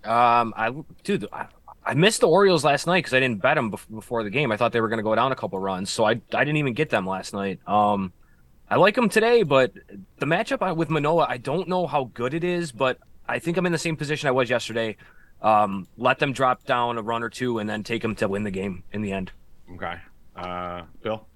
[0.04, 0.72] Um, I
[1.04, 1.46] dude, I,
[1.84, 4.50] I missed the Orioles last night because I didn't bet them before the game.
[4.52, 6.56] I thought they were going to go down a couple runs, so I I didn't
[6.56, 7.60] even get them last night.
[7.66, 8.12] Um,
[8.68, 9.72] I like them today, but
[10.18, 13.56] the matchup I- with Manoah, I don't know how good it is, but I think
[13.56, 14.96] I'm in the same position I was yesterday.
[15.42, 18.44] Um, let them drop down a run or two, and then take them to win
[18.44, 19.32] the game in the end.
[19.74, 19.94] Okay.
[20.36, 21.26] Uh, Bill,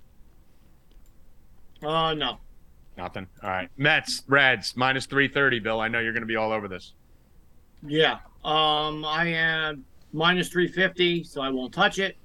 [1.82, 2.38] Uh, no.
[2.96, 3.26] nothing.
[3.42, 3.68] All right.
[3.76, 5.58] Mets, Reds, minus 330.
[5.60, 6.92] Bill, I know you're going to be all over this.
[7.86, 8.18] Yeah.
[8.44, 12.16] Um, I am minus 350, so I won't touch it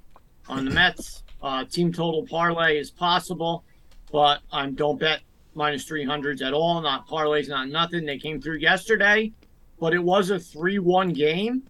[0.50, 1.24] on the Mets.
[1.42, 3.64] Uh, team total parlay is possible,
[4.12, 5.22] but I don't bet
[5.56, 6.82] minus 300s at all.
[6.82, 8.06] Not parlays, not nothing.
[8.06, 9.32] They came through yesterday,
[9.80, 11.64] but it was a 3 1 game.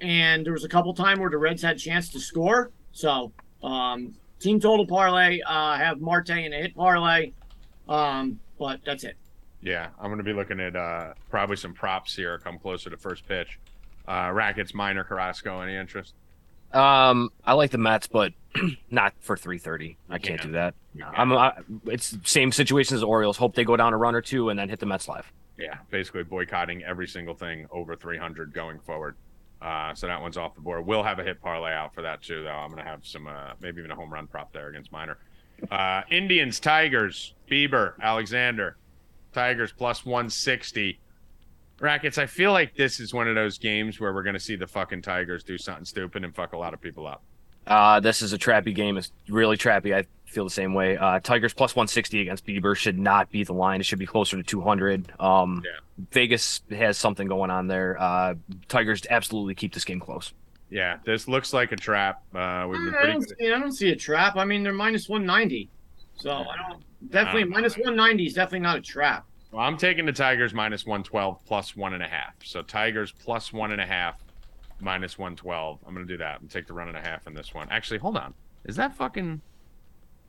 [0.00, 2.70] And there was a couple time where the Reds had chance to score.
[2.92, 7.32] So, um, team total parlay, uh, have Marte in a hit parlay.
[7.88, 9.16] Um, but that's it.
[9.62, 12.96] Yeah, I'm going to be looking at uh, probably some props here come closer to
[12.96, 13.58] first pitch.
[14.10, 15.60] Uh, Rackets, Minor, Carrasco.
[15.60, 16.14] Any interest?
[16.72, 18.32] Um, I like the Mets, but
[18.90, 19.96] not for 330.
[20.08, 20.42] I can't can't.
[20.42, 20.74] do that.
[20.98, 21.18] Can't.
[21.18, 21.32] I'm.
[21.32, 21.52] I,
[21.86, 23.36] it's same situation as the Orioles.
[23.36, 25.30] Hope they go down a run or two and then hit the Mets live.
[25.58, 29.14] Yeah, basically boycotting every single thing over 300 going forward.
[29.60, 30.86] Uh, so that one's off the board.
[30.86, 32.50] We'll have a hit parlay out for that too, though.
[32.50, 35.18] I'm going to have some, uh, maybe even a home run prop there against Minor.
[35.70, 38.76] Uh, Indians, Tigers, Bieber, Alexander,
[39.34, 40.98] Tigers plus 160.
[41.80, 44.54] Rackets, I feel like this is one of those games where we're going to see
[44.54, 47.22] the fucking Tigers do something stupid and fuck a lot of people up.
[47.66, 48.96] Uh, this is a trappy game.
[48.96, 49.94] It's really trappy.
[49.94, 50.96] I feel the same way.
[50.96, 53.80] Uh, Tigers plus 160 against Bieber should not be the line.
[53.80, 55.12] It should be closer to 200.
[55.20, 55.70] Um, Yeah.
[56.12, 57.96] Vegas has something going on there.
[58.00, 58.34] Uh,
[58.68, 60.32] Tigers absolutely keep this game close.
[60.70, 62.22] Yeah, this looks like a trap.
[62.34, 63.12] Uh, we've been I pretty.
[63.12, 64.36] don't, see, I don't see a trap.
[64.36, 65.68] I mean, they're minus 190.
[66.16, 69.26] So I don't definitely Um, minus 190 is definitely not a trap.
[69.52, 72.34] Well, I'm taking the Tigers minus 112 plus one and a half.
[72.44, 74.16] So Tigers plus one and a half
[74.80, 75.78] minus 112.
[75.86, 77.68] I'm going to do that and take the run and a half in this one.
[77.70, 78.34] Actually, hold on.
[78.64, 79.40] Is that fucking.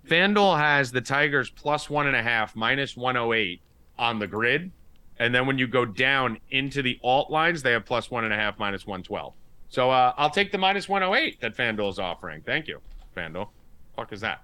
[0.07, 3.61] FanDuel has the Tigers plus one and a half minus 108
[3.99, 4.71] on the grid.
[5.19, 8.33] And then when you go down into the alt lines, they have plus one and
[8.33, 9.33] a half minus 112.
[9.69, 12.41] So uh, I'll take the minus 108 that FanDuel is offering.
[12.41, 12.79] Thank you,
[13.15, 13.49] FanDuel.
[13.95, 14.41] Fuck is that?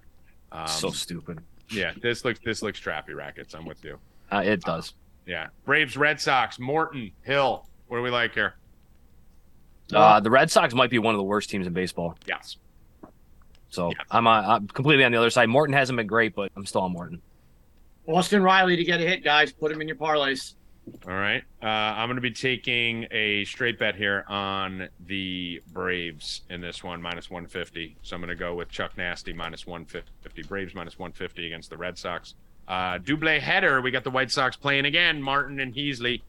[0.52, 1.40] Um, so stupid.
[1.72, 3.56] yeah, this looks this looks trappy, rackets.
[3.56, 3.98] I'm with you.
[4.32, 4.94] Uh, it does.
[5.26, 5.48] Yeah.
[5.66, 7.68] Braves, Red Sox, Morton, Hill.
[7.88, 8.56] What do we like here?
[9.94, 12.16] Uh, the Red Sox might be one of the worst teams in baseball.
[12.28, 12.58] Yes.
[13.70, 13.98] So Yeah.
[14.12, 15.50] I'm, uh, I'm completely on the other side.
[15.50, 17.22] Morton hasn't been great, but I'm still on Morton.
[18.06, 19.52] Austin Riley to get a hit, guys.
[19.52, 20.54] Put him in your parlays.
[21.06, 21.44] All right.
[21.62, 26.82] Uh, I'm going to be taking a straight bet here on the Braves in this
[26.82, 27.98] one, minus 150.
[28.04, 30.44] So I'm going to go with Chuck Nasty, minus 150.
[30.44, 32.36] Braves, minus 150 against the Red Sox.
[32.67, 33.82] Uh, double header.
[33.82, 36.21] We got the White Sox playing again, Martin and Heasley.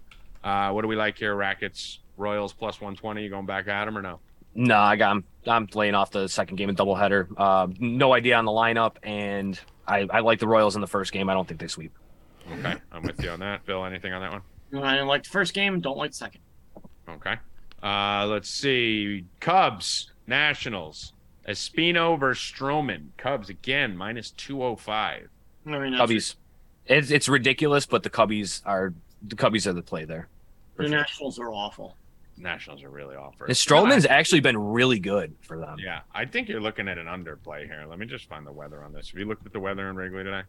[0.45, 1.99] Uh, what do we like here, Rackets?
[2.17, 3.23] Royals plus 120.
[3.23, 4.21] You going back at them or no?
[4.55, 7.29] No, I got I'm, I'm laying off the second game of doubleheader.
[7.37, 11.13] Uh, no idea on the lineup, and I, I like the Royals in the first
[11.13, 11.29] game.
[11.29, 11.93] I don't think they sweep.
[12.51, 12.75] Okay.
[12.91, 13.65] I'm with you on that.
[13.67, 14.85] Bill, anything on that one?
[14.85, 15.81] I didn't like the first game.
[15.81, 16.41] Don't like the second.
[17.09, 17.37] Okay.
[17.83, 19.25] Uh, let's see.
[19.41, 21.13] Cubs, Nationals.
[21.49, 23.09] Espino versus Stroman.
[23.17, 25.29] Cubs again, minus 205.
[25.75, 26.35] I mean, that's- Cubbies.
[26.87, 30.29] It's it's ridiculous, but the Cubbies are the Cubbies are the play there.
[30.77, 30.91] The sure.
[30.91, 31.97] Nationals are awful.
[32.39, 33.47] Nationals are really awful.
[33.47, 35.77] And Stroman's actually been really good for them.
[35.85, 37.85] Yeah, I think you're looking at an underplay here.
[37.89, 39.11] Let me just find the weather on this.
[39.11, 40.43] Have you looked at the weather in Wrigley today?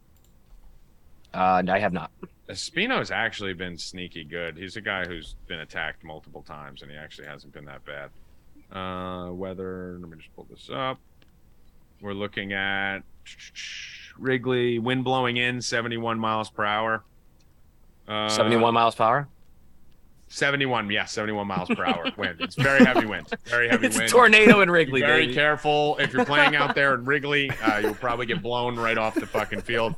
[1.34, 2.10] Uh, I have not.
[2.48, 4.56] Espino's actually been sneaky good.
[4.56, 8.10] He's a guy who's been attacked multiple times, and he actually hasn't been that bad.
[8.76, 9.96] Uh, weather.
[10.00, 10.98] Let me just pull this up.
[12.00, 13.00] We're looking at
[14.20, 17.02] Wrigley wind blowing in 71 miles per hour.
[18.06, 19.28] Uh, 71 miles per hour.
[20.32, 22.36] 71, yeah, 71 miles per hour wind.
[22.40, 23.26] It's very heavy wind.
[23.46, 24.10] Very heavy It's a wind.
[24.12, 25.34] tornado in Wrigley, Be very baby.
[25.34, 27.50] careful if you're playing out there in Wrigley.
[27.62, 29.94] Uh, you'll probably get blown right off the fucking field.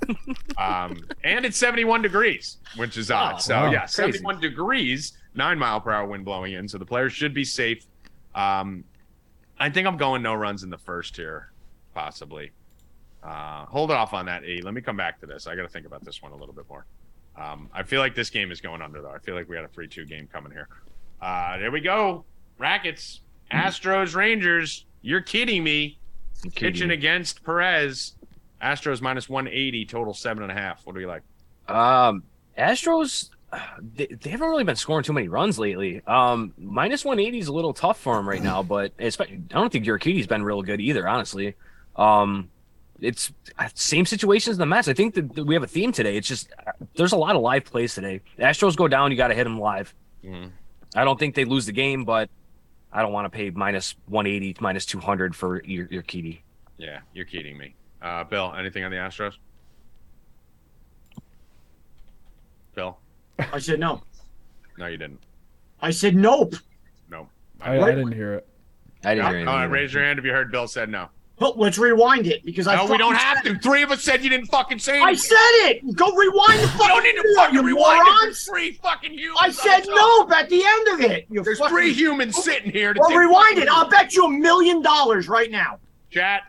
[0.56, 3.34] Um, and it's 71 degrees, which is odd.
[3.34, 3.38] Wow.
[3.38, 3.70] so Wow.
[3.72, 3.92] yeah, Crazy.
[4.18, 6.66] 71 degrees, nine mile per hour wind blowing in.
[6.66, 7.84] So the players should be safe.
[8.34, 8.84] Um,
[9.60, 11.52] I think I'm going no runs in the first here,
[11.94, 12.52] possibly.
[13.22, 14.60] Uh, hold off on that, E.
[14.62, 15.46] Let me come back to this.
[15.46, 16.86] I got to think about this one a little bit more.
[17.36, 19.10] Um, I feel like this game is going under though.
[19.10, 20.68] I feel like we got a three-two game coming here.
[21.20, 22.24] Uh, there we go.
[22.58, 23.20] Rackets,
[23.52, 24.84] Astros, Rangers.
[25.02, 25.98] You're kidding me.
[26.54, 28.16] Pitching against Perez.
[28.62, 30.84] Astros minus 180, total seven and a half.
[30.86, 31.22] What do you like?
[31.68, 32.22] Um,
[32.58, 33.30] Astros,
[33.94, 36.02] they, they haven't really been scoring too many runs lately.
[36.06, 39.10] Um, minus 180 is a little tough for them right now, but I
[39.48, 41.54] don't think Urquidy's been real good either, honestly.
[41.96, 42.48] Um,
[43.02, 44.88] it's uh, same situation as the Mets.
[44.88, 46.16] I think that that we have a theme today.
[46.16, 48.20] It's just uh, there's a lot of live plays today.
[48.36, 49.92] The Astros go down, you got to hit them live.
[50.24, 50.50] Mhm.
[50.94, 52.30] I don't think they lose the game, but
[52.92, 56.40] I don't want to pay minus 180, minus 200 for your, your Urquidy.
[56.78, 57.74] Yeah, you're kidding me.
[58.00, 59.34] Uh, Bill, anything on the Astros?
[62.74, 62.98] Bill?
[63.52, 64.02] I said no.
[64.78, 65.20] No, you didn't.
[65.80, 66.54] I said nope.
[67.10, 67.28] No.
[67.60, 68.48] I, I didn't hear it.
[69.04, 69.28] I didn't No?
[69.28, 69.48] hear anything.
[69.48, 71.08] All right, raise your hand if you heard Bill said no.
[71.42, 73.58] But let's rewind it because I No, we don't have to.
[73.58, 75.02] Three of us said you didn't fucking say it.
[75.02, 75.34] I said
[75.66, 75.96] it.
[75.96, 76.82] Go rewind the fucking.
[76.82, 78.04] You don't need to fucking you rewind it.
[78.04, 78.44] morons.
[78.48, 79.38] Three fucking humans.
[79.40, 81.26] I said no at the end of it.
[81.28, 83.66] You There's fucking- three humans sitting here to Well, rewind it.
[83.68, 85.80] I'll bet you a million dollars right now.
[86.10, 86.42] Chat.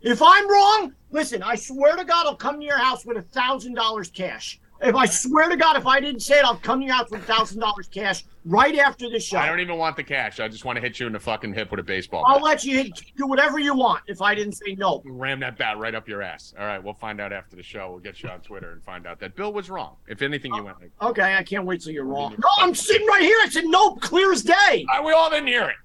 [0.00, 3.22] If I'm wrong, listen, I swear to God, I'll come to your house with a
[3.22, 4.58] thousand dollars cash.
[4.80, 7.10] If I swear to God, if I didn't say it, I'll come to your house
[7.10, 9.38] with a thousand dollars cash right after the show.
[9.38, 10.40] I don't even want the cash.
[10.40, 12.42] I just want to hit you in the fucking hip with a baseball I'll bat.
[12.44, 15.00] let you hit, do whatever you want if I didn't say no.
[15.06, 16.52] Ram that bat right up your ass.
[16.58, 17.90] All right, we'll find out after the show.
[17.90, 19.96] We'll get you on Twitter and find out that Bill was wrong.
[20.08, 22.34] If anything, you went like, Okay, I can't wait till you're wrong.
[22.38, 23.36] No, I'm sitting right here.
[23.42, 24.84] I said no, clear as day.
[24.90, 25.76] "Ah, we all didn't hear it.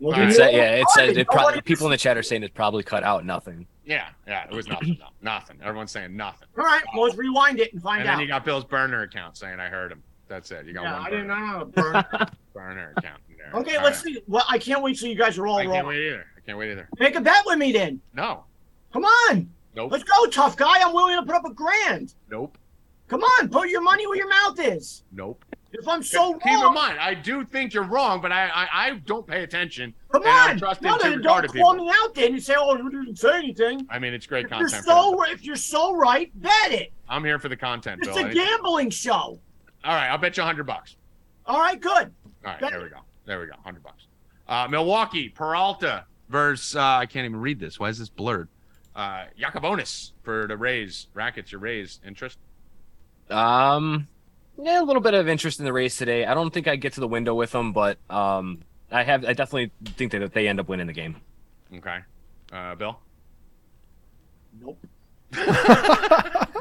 [0.00, 0.28] Well, All right.
[0.28, 0.90] It you said, yeah, it what?
[0.92, 3.66] says it probably people in the chat are saying it's probably cut out nothing.
[3.90, 4.96] Yeah, yeah, it was nothing.
[5.00, 5.58] No, nothing.
[5.62, 6.46] Everyone's saying nothing.
[6.56, 8.06] All right, well, let's rewind it and find out.
[8.06, 10.00] And then you got Bill's burner account saying I heard him.
[10.28, 10.64] That's it.
[10.64, 11.70] You got yeah, one I didn't know.
[11.74, 12.04] Burn.
[12.54, 13.20] burner account
[13.52, 13.60] there.
[13.60, 14.14] Okay, All let's right.
[14.14, 14.22] see.
[14.28, 16.24] Well, I can't wait till you guys are all I can't wait either.
[16.36, 16.88] I can't wait either.
[16.98, 18.00] Make a bet with me then.
[18.14, 18.44] No.
[18.92, 19.50] Come on.
[19.74, 19.92] Nope.
[19.92, 20.80] Let's go, tough guy.
[20.80, 22.14] I'm willing to put up a grand.
[22.30, 22.58] Nope.
[23.08, 25.02] Come on, put your money where your mouth is.
[25.12, 25.44] Nope.
[25.72, 26.40] If I'm so wrong.
[26.40, 29.94] Keep in mind, I do think you're wrong, but I I, I don't pay attention.
[30.10, 30.58] come on.
[30.58, 31.60] trusting No, to no, retarded don't people.
[31.62, 34.46] call me out then and say, "Oh, you didn't say anything." I mean, it's great
[34.46, 34.84] If you're content.
[34.84, 35.30] so, them.
[35.34, 36.92] if you're so right, bet it.
[37.08, 38.26] I'm here for the content, It's Bill.
[38.26, 39.38] a gambling show.
[39.84, 40.96] All right, I'll bet you 100 bucks.
[41.46, 41.92] All right, good.
[41.94, 42.12] All
[42.44, 42.98] right, Bet- there we go.
[43.26, 43.52] There we go.
[43.52, 44.06] 100 bucks.
[44.48, 47.78] Uh, Milwaukee, Peralta versus, uh, I can't even read this.
[47.80, 48.48] Why is this blurred?
[48.94, 51.06] Uh, Yacobonis for the Rays.
[51.14, 52.00] Rackets, your Rays.
[52.06, 52.38] Interest?
[53.30, 54.08] Um,
[54.62, 56.24] yeah, a little bit of interest in the race today.
[56.24, 59.24] I don't think I get to the window with them, but um, I have.
[59.24, 61.16] I definitely think that they end up winning the game.
[61.74, 61.98] Okay.
[62.52, 62.98] Uh, Bill?
[64.60, 64.78] Nope.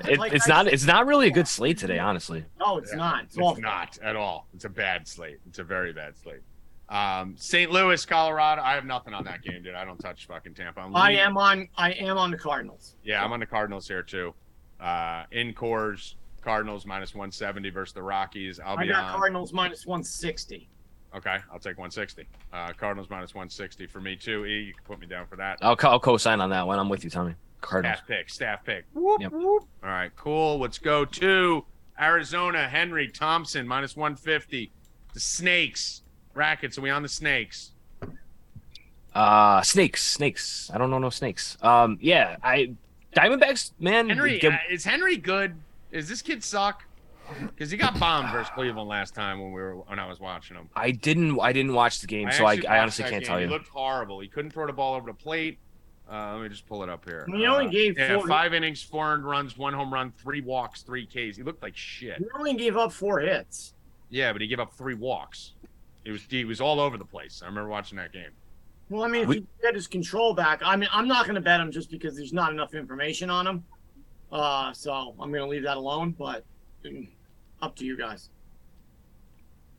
[0.07, 0.65] It, Like it's I not.
[0.65, 2.43] said- It's not really a good slate today, honestly.
[2.59, 2.97] No, it's Yeah.
[2.97, 3.23] not.
[3.25, 3.61] It's, It's awful.
[3.61, 4.47] not at all.
[4.55, 5.37] It's a bad slate.
[5.47, 6.39] It's a very bad slate.
[6.87, 7.69] Um, St.
[7.69, 8.61] Louis, Colorado.
[8.63, 9.75] I have nothing on that game, dude.
[9.75, 10.79] I don't touch fucking Tampa.
[10.81, 11.67] I'm I am on.
[11.77, 12.95] I am on the Cardinals.
[13.03, 14.33] Yeah, I'm on the Cardinals here too.
[14.79, 18.59] Uh, in Coors, Cardinals minus 170 versus the Rockies.
[18.59, 19.11] I'll I be got on.
[19.17, 20.67] Cardinals minus 160.
[21.15, 22.27] Okay, I'll take 160.
[22.53, 24.45] Uh, Cardinals minus 160 for me too.
[24.45, 25.57] E, you can put me down for that.
[25.61, 26.77] I'll, co- I'll co-sign on that one.
[26.79, 27.33] I'm with you, Tommy.
[27.61, 27.97] Cardinals.
[27.97, 28.85] Staff pick, staff pick.
[28.93, 29.31] Whoop, Yep.
[29.31, 29.63] whoop.
[29.83, 30.59] All right, cool.
[30.59, 31.65] Let's go to
[31.99, 32.67] Arizona.
[32.69, 34.71] Henry Thompson minus 150.
[35.13, 36.03] The Snakes.
[36.35, 36.77] Rackets.
[36.77, 37.71] Are we on the Snakes?
[39.13, 40.69] Uh, snakes, snakes.
[40.73, 41.57] I don't know no snakes.
[41.61, 42.73] Um, yeah, I
[43.15, 44.07] Diamondbacks, man.
[44.09, 45.55] Henry, get- uh, is Henry good?
[45.91, 46.83] Is this kid suck?
[47.41, 50.57] Because he got bombed versus Cleveland last time when we were when I was watching
[50.57, 50.67] him.
[50.75, 51.39] I didn't.
[51.39, 53.21] I didn't watch the game, so I, I honestly can't game.
[53.23, 53.45] tell you.
[53.47, 54.19] He looked horrible.
[54.19, 55.59] He couldn't throw the ball over the plate.
[56.11, 57.27] Uh, let me just pull it up here.
[57.31, 60.41] He only Uh, gave yeah, four- five innings, four earned runs, one home run, three
[60.41, 61.37] walks, three Ks.
[61.37, 62.17] He looked like shit.
[62.17, 63.75] He only gave up four hits.
[64.09, 65.53] Yeah, but he gave up three walks.
[66.03, 67.41] He was he was all over the place.
[67.43, 68.31] I remember watching that game.
[68.89, 71.35] Well, I mean, if We- you get his control back, I mean, I'm not going
[71.35, 73.63] to bet him just because there's not enough information on him.
[74.31, 76.15] Uh, so I'm going to leave that alone.
[76.17, 76.43] But
[76.83, 77.07] mm,
[77.61, 78.29] up to you guys.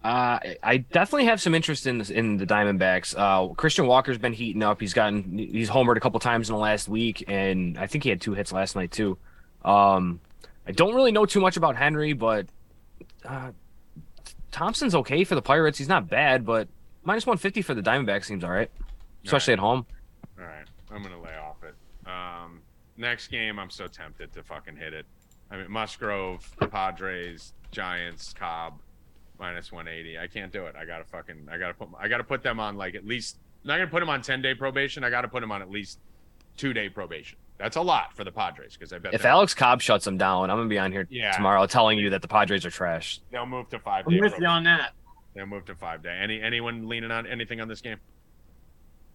[0.03, 3.15] Uh, I definitely have some interest in this, in the Diamondbacks.
[3.17, 4.81] Uh, Christian Walker's been heating up.
[4.81, 8.11] He's gotten he's homered a couple times in the last week, and I think he
[8.11, 9.19] had two hits last night too.
[9.63, 10.21] Um,
[10.67, 12.47] I don't really know too much about Henry, but
[13.27, 13.51] uh,
[14.51, 15.77] Thompson's okay for the Pirates.
[15.77, 16.69] He's not bad, but
[17.05, 18.71] minus 150 for the Diamondbacks seems all right,
[19.27, 19.85] especially at home.
[20.39, 21.50] All right, I'm gonna lay off it.
[23.01, 25.07] Next game, I'm so tempted to fucking hit it.
[25.51, 28.81] I mean, Musgrove, Padres, Giants, Cobb,
[29.39, 30.19] minus 180.
[30.19, 30.77] I can't do it.
[30.77, 33.39] I gotta fucking, I gotta put, I gotta put them on like at least.
[33.65, 35.03] I'm not gonna put them on 10 day probation.
[35.03, 35.99] I gotta put them on at least
[36.57, 37.39] two day probation.
[37.59, 40.51] That's a lot for the Padres because I bet If Alex Cobb shuts them down,
[40.51, 41.33] I'm gonna be on here Yeah.
[41.33, 43.21] tomorrow telling you that the Padres are trash.
[43.31, 44.21] they'll move to five I'm day.
[44.21, 44.93] with you on that.
[45.35, 46.17] They'll move to five day.
[46.23, 47.99] Any anyone leaning on anything on this game?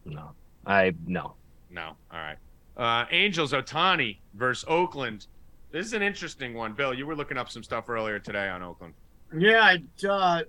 [0.05, 0.31] No,
[0.65, 1.33] I no.
[1.71, 1.95] No.
[2.11, 2.37] All right.
[2.77, 5.27] Uh, Angels Ohtani versus Oakland.
[5.71, 6.93] This is an interesting one, Bill.
[6.93, 8.93] You were looking up some stuff earlier today on Oakland.
[9.37, 10.43] Yeah, uh,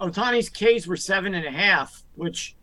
[0.00, 2.56] Ohtani's K's were seven and a half, which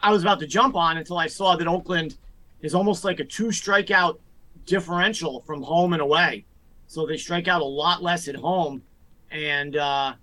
[0.00, 2.16] I was about to jump on until I saw that Oakland
[2.62, 4.18] is almost like a two strikeout
[4.64, 6.44] differential from home and away.
[6.88, 8.82] So they strike out a lot less at home
[9.30, 10.14] and uh,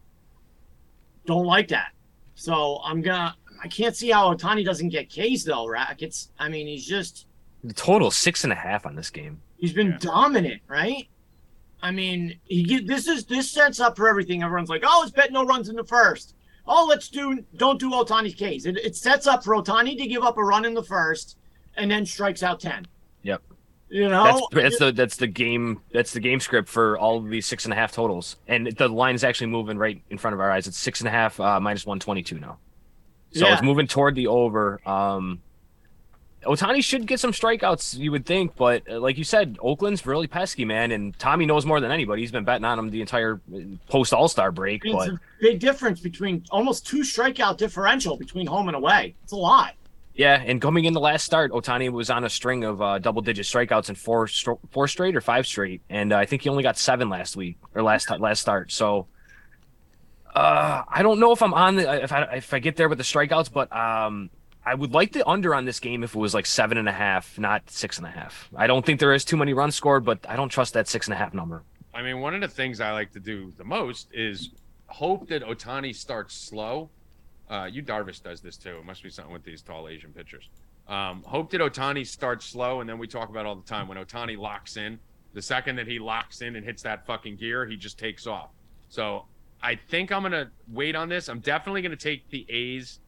[1.25, 1.91] don't like that.
[2.35, 3.35] So I'm gonna.
[3.63, 6.01] I can't see how Ohtani doesn't get K's though, Rack.
[6.01, 6.31] It's.
[6.39, 7.27] I mean, he's just.
[7.63, 9.39] The total six and a half on this game.
[9.57, 9.97] He's been Yeah.
[9.99, 11.07] dominant, right?
[11.81, 14.41] I mean, he get, this is this sets up for everything.
[14.43, 16.35] Everyone's like, "Oh, let's bet no runs in the first.
[16.65, 20.23] Oh, let's do don't do Ohtani's K's." It, it sets up for Ohtani to give
[20.23, 21.37] up a run in the first,
[21.75, 22.87] and then strikes out ten.
[23.23, 23.41] Yep.
[23.89, 27.29] You know, That's that's the that's the game that's the game script for all of
[27.29, 30.33] these six and a half totals, and the line is actually moving right in front
[30.33, 30.67] of our eyes.
[30.67, 32.57] It's six and a half uh, minus one twenty two now,
[33.33, 33.53] so Yeah.
[33.53, 34.81] it's moving toward the over.
[34.87, 35.41] Um,
[36.45, 40.27] Ohtani should get some strikeouts, you would think, but uh, like you said, Oakland's really
[40.27, 42.21] pesky, man, and Tommy knows more than anybody.
[42.21, 43.41] He's been betting on him the entire
[43.89, 48.47] post All Star break, it's but a big difference between almost two strikeout differential between
[48.47, 49.15] home and away.
[49.23, 49.75] It's a lot.
[50.15, 53.45] Yeah, and coming in the last start, Ohtani was on a string of uh, double-digit
[53.45, 56.61] strikeouts in four stro- four straight or five straight, and uh, I think he only
[56.61, 58.71] got seven last week or last last start.
[58.71, 59.07] So,
[60.35, 62.99] uh, I don't know if I'm on the if I if I get there with
[62.99, 64.29] the strikeouts, but um,
[64.65, 66.93] I would like the under on this game if it was like seven and a
[66.93, 68.49] half, not six and a half.
[68.55, 71.07] I don't think there is too many runs scored, but I don't trust that six
[71.07, 71.63] and a half number.
[71.93, 74.51] I mean, one of the things I like to do the most is
[74.87, 76.89] hope that Ohtani starts slow.
[77.49, 78.77] Uh, you Darvish does this too.
[78.77, 80.49] It must be something with these tall Asian pitchers.
[80.87, 83.97] Um, hope that Ohtani starts slow, and then we talk about all the time when
[83.97, 84.99] Ohtani locks in.
[85.33, 88.49] The second that he locks in and hits that fucking gear, he just takes off.
[88.89, 89.25] So
[89.61, 91.27] I think I'm gonna wait on this.
[91.27, 92.99] I'm definitely gonna take the A's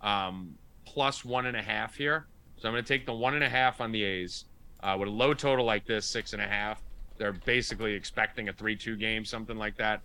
[0.00, 0.54] um,
[0.92, 2.26] plus one and a half here.
[2.58, 4.44] So I'm gonna take the one and a half on the A's
[4.82, 6.82] uh, with a low total like this, six and a half.
[7.16, 10.00] They're basically expecting a 3 2 game, something like that.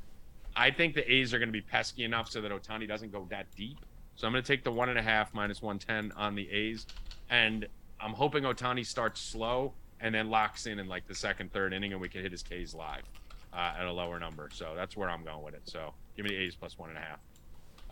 [0.55, 3.25] I think the A's are going to be pesky enough so that Ohtani doesn't go
[3.29, 3.77] that deep.
[4.15, 6.85] So I'm going to take the one and a half minus 110 on the A's.
[7.29, 7.67] And
[7.99, 11.93] I'm hoping Ohtani starts slow and then locks in in like the second, third inning
[11.93, 13.03] and we can hit his K's live
[13.53, 14.49] uh, at a lower number.
[14.53, 15.63] So that's where I'm going with it.
[15.65, 17.19] So give me the A's plus one and a half.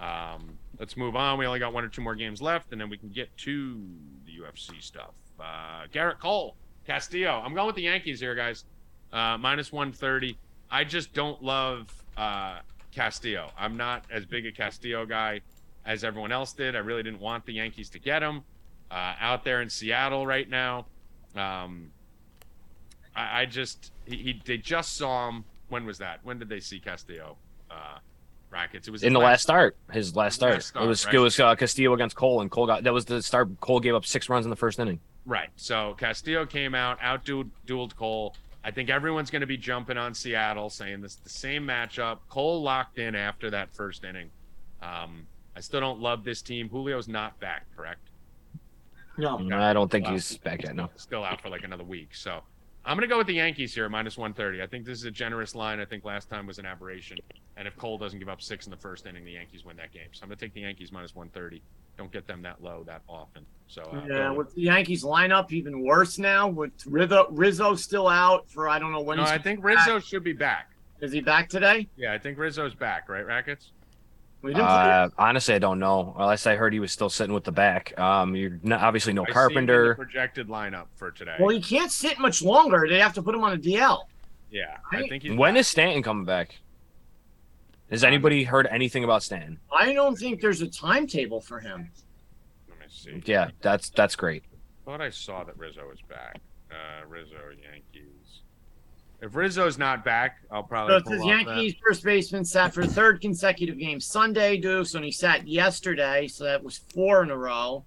[0.04, 1.38] Um, let's move on.
[1.38, 3.82] We only got one or two more games left, and then we can get to
[4.26, 5.12] the UFC stuff.
[5.40, 7.42] Uh, Gerrit Cole, Castillo.
[7.44, 8.66] I'm going with the Yankees here, guys.
[9.12, 10.38] Uh, minus 130.
[10.70, 12.60] I just don't love uh,
[12.92, 13.52] Castillo.
[13.58, 15.42] I'm not as big a Castillo guy
[15.86, 16.76] as everyone else did.
[16.76, 18.44] I really didn't want the Yankees to get him
[18.92, 20.88] uh, out there in Seattle right now.
[21.36, 21.92] Um,
[23.16, 25.46] I, I just he, he they just saw him.
[25.70, 26.20] When was that?
[26.24, 27.38] When did they see Castillo?
[28.54, 28.88] Brackets.
[28.88, 31.16] It was In the last start, his last start, last start, it was right.
[31.16, 33.60] it was uh, Castillo against Cole, and Cole got that was the start.
[33.62, 35.00] Cole gave up six runs in the first inning.
[35.26, 35.50] Right.
[35.56, 38.36] So Castillo came out, outdueled dueled Cole.
[38.64, 42.20] I think everyone's going to be jumping on Seattle, saying this is the same matchup.
[42.30, 44.30] Cole locked in after that first inning.
[44.84, 46.70] Um, I still don't love this team.
[46.70, 48.08] Julio's not back, correct?
[49.18, 50.76] No, no I don't think he's back yet.
[50.76, 50.92] No.
[50.96, 52.14] Still out for like another week.
[52.14, 52.44] So
[52.86, 54.62] I'm going to go with the Yankees here, minus 130.
[54.62, 55.80] I think this is a generous line.
[55.80, 57.18] I think last time was an aberration.
[57.56, 59.94] And if Cole doesn't give up six in the first inning, the Yankees win that
[59.94, 60.08] game.
[60.12, 61.62] So I'm going to take the Yankees minus 130.
[61.98, 63.46] Don't get them that low that often.
[63.68, 66.48] So uh, yeah, with the Yankees lineup even worse now.
[66.50, 70.00] With Rizzo, Rizzo still out for I don't know when no, he's I think Rizzo
[70.00, 70.72] should be back.
[71.02, 71.88] is he back today?
[71.96, 73.72] Yeah, I think Rizzo's back, right, Rackets?
[74.44, 76.14] We didn't play- Uh, honestly, I don't know.
[76.20, 77.98] Unless I heard he was still sitting with the back.
[77.98, 79.96] Um, you're not, obviously no I see him in the Carpenter.
[79.96, 81.38] projected lineup for today.
[81.40, 82.86] well, he can't sit much longer.
[82.90, 84.04] They have to put him on a DL.
[84.52, 85.62] yeah, I think he's When back.
[85.62, 86.60] is Stanton coming back?
[87.90, 89.60] Has anybody heard anything about Stanton?
[89.72, 91.92] I don't think there's a timetable for him.
[92.68, 93.22] Let me see.
[93.26, 94.44] Yeah, that's that's great.
[94.86, 96.38] thought I saw that Rizzo was back.
[96.72, 98.23] Uh, Rizzo Yankees.
[99.24, 100.96] If Rizzo's not back, I'll probably.
[100.96, 101.16] So probably.
[101.16, 101.56] it says pull off that.
[101.56, 106.44] Yankees first baseman sat for third consecutive game Sunday, Deuce, and he sat yesterday, so
[106.44, 107.86] that was four in a row.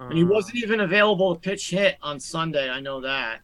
[0.00, 2.68] And he Uh, wasn't even available to pitch hit on Sunday.
[2.68, 3.38] I know that.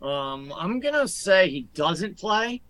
[0.00, 2.62] Um, I'm gonna say he doesn't play.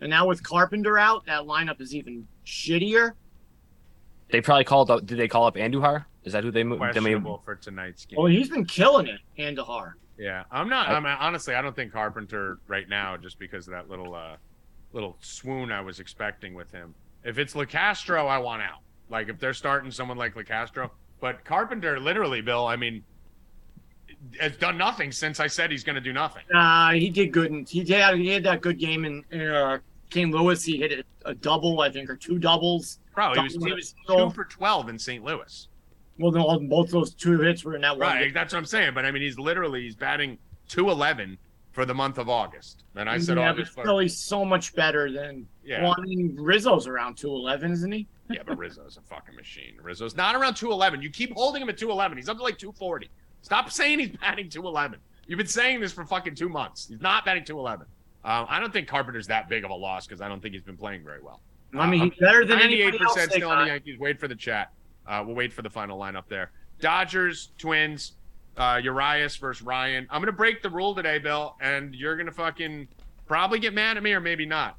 [0.00, 3.12] And now with Carpenter out, that lineup is even shittier.
[4.32, 5.06] They probably called up.
[5.06, 6.06] Did they call up Andujar?
[6.28, 6.82] Is that who they moved?
[6.92, 8.18] They may, for tonight's game.
[8.18, 9.94] Well, he's been killing it, Andujar.
[10.18, 10.88] Yeah, I'm not.
[10.88, 14.36] I- I'm honestly, I don't think Carpenter right now, just because of that little, uh,
[14.92, 16.94] little swoon I was expecting with him.
[17.24, 18.80] If it's Locastro, I want out.
[19.08, 22.66] Like if they're starting someone like Locastro, but Carpenter, literally, Bill.
[22.66, 23.02] I mean,
[24.38, 26.42] has done nothing since I said he's going to do nothing.
[26.54, 27.50] Uh, he did good.
[27.50, 29.78] And he had he had that good game in, in uh,
[30.10, 30.62] King Louis.
[30.62, 30.92] He hit
[31.24, 32.98] a, a double, I think, or two doubles.
[33.14, 35.24] Bro, he was, he was two for twelve in St.
[35.24, 35.68] Louis.
[36.18, 38.00] Well, no, both those two hits were in that one.
[38.00, 38.92] Right, that's what I'm saying.
[38.94, 40.38] But I mean, he's literally he's batting
[40.68, 41.38] two eleven
[41.72, 42.82] for the month of August.
[42.96, 43.76] And I said yeah, August.
[43.76, 45.46] but still, he's so much better than.
[45.64, 45.82] Yeah.
[45.84, 48.06] Well, I mean, Rizzo's around two eleven, isn't he?
[48.30, 49.76] Yeah, but Rizzo's a fucking machine.
[49.82, 51.00] Rizzo's not around 211.
[51.00, 52.18] You keep holding him at 211.
[52.18, 53.08] He's up to like 240.
[53.40, 54.98] Stop saying he's batting 211.
[55.26, 56.88] You've been saying this for fucking two months.
[56.88, 57.86] He's not batting 211.
[58.26, 60.62] Um, I don't think Carpenter's that big of a loss because I don't think he's
[60.62, 61.40] been playing very well.
[61.74, 63.14] I mean, Uh, he's better than anybody 98% else.
[63.14, 63.72] they still on the.
[63.72, 63.98] Yankees.
[63.98, 64.72] Wait for the chat.
[65.08, 66.52] Uh, we'll wait for the final lineup there.
[66.80, 68.12] Dodgers, Twins,
[68.56, 70.06] uh, Urias versus Ryan.
[70.10, 72.88] I'm gonna break the rule today, Bill, and you're gonna fucking
[73.26, 74.76] probably get mad at me or maybe not.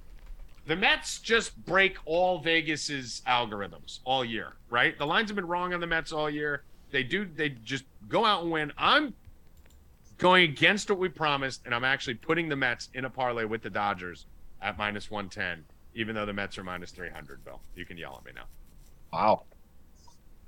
[0.66, 4.98] The Mets just break all Vegas's algorithms all year, right?
[4.98, 6.64] The lines have been wrong on the Mets all year.
[6.92, 7.26] They do.
[7.26, 8.72] They just go out and win.
[8.78, 9.14] I'm
[10.20, 13.62] going against what we promised, and I'm actually putting the Mets in a parlay with
[13.64, 14.28] the Dodgers
[14.62, 15.64] at minus 110,
[15.96, 17.44] even though the Mets are minus 300.
[17.44, 18.46] Bill, you can yell at me now.
[19.12, 19.44] wow.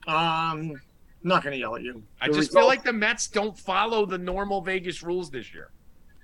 [0.08, 0.82] Um, I'm
[1.24, 2.02] not gonna yell at you.
[2.20, 5.70] I The just feel like the Mets don't follow the normal Vegas rules this year.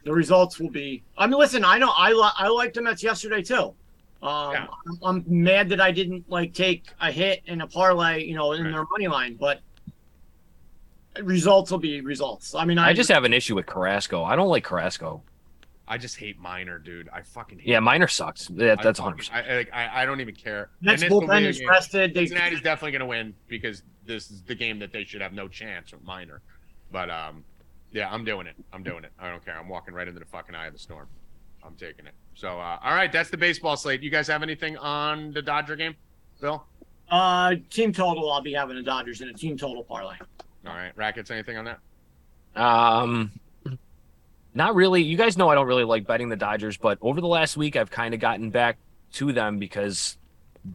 [0.03, 1.03] the results will be.
[1.17, 3.73] I mean, listen, I know I li- I liked the Mets yesterday too.
[4.23, 4.67] Um, Yeah.
[4.87, 8.53] I'm, I'm mad that I didn't like take a hit in a parlay, you know,
[8.53, 8.71] in Right.
[8.71, 9.59] their money line, but
[11.21, 12.55] results will be results.
[12.55, 14.23] I mean, I, I just have an issue with Carrasco.
[14.23, 15.21] I don't like Carrasco.
[15.87, 17.07] I just hate Minor, dude.
[17.13, 18.49] I fucking hate Yeah, Minor sucks.
[18.49, 19.69] Yeah, that's fucking- 100.
[19.73, 20.69] I, I, I don't even care.
[20.81, 22.13] Mets And this will bullpen is rested.
[22.13, 25.33] They Cincinnati's definitely going to win because this is the game that they should have
[25.33, 26.41] no chance with Minor.
[26.91, 27.43] But um,
[27.91, 28.55] yeah, I'm doing it.
[28.73, 29.11] I'm doing it.
[29.19, 29.57] I don't care.
[29.57, 31.07] I'm walking right into the fucking eye of the storm.
[31.65, 32.13] I'm taking it.
[32.35, 34.01] So uh, all right, that's the baseball slate.
[34.01, 35.95] You guys have anything on the Dodger game,
[36.41, 36.65] Bill?
[37.09, 38.29] uh team total.
[38.31, 40.15] I'll be having the Dodgers in a team total parlay.
[40.65, 41.31] All right, rackets.
[41.31, 41.79] Anything on that?
[42.61, 43.31] Um,
[44.57, 45.03] not really.
[45.03, 47.75] You guys know I don't really like betting the Dodgers, but over the last week,
[47.75, 48.77] I've kind of gotten back
[49.13, 50.17] to them because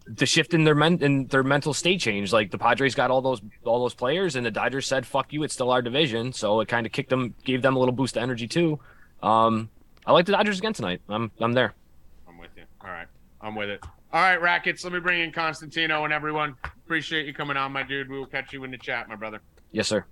[0.06, 2.32] the shift in their men in their mental state changed.
[2.32, 5.42] Like the Padres got all those all those players, and the Dodgers said, "Fuck you,
[5.42, 8.16] it's still our division." So it kind of kicked them, gave them a little boost
[8.16, 8.78] of energy too.
[9.20, 9.68] Um,
[10.06, 11.00] I like the Dodgers again tonight.
[11.08, 11.74] I'm I'm there.
[12.28, 12.62] I'm with you.
[12.80, 13.08] All right,
[13.40, 13.84] I'm with it.
[14.12, 14.84] All right, rackets.
[14.84, 16.54] Let me bring in Constantino and everyone.
[16.86, 18.08] Appreciate you coming on, my dude.
[18.08, 19.40] We will catch you in the chat, my brother.
[19.72, 20.04] Yes, sir.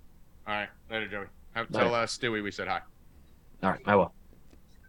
[0.45, 1.25] All right, later, Joey.
[1.53, 2.81] Have, tell uh, Stewie we said hi.
[3.63, 4.13] All right, I will.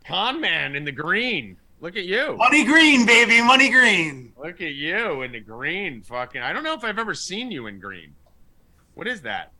[0.07, 1.57] Con man in the green.
[1.81, 2.37] Look at you.
[2.37, 4.33] Money green, baby, money green.
[4.37, 6.03] Look at you in the green.
[6.03, 6.41] Fucking.
[6.41, 8.14] I don't know if I've ever seen you in green.
[8.95, 9.53] What is that?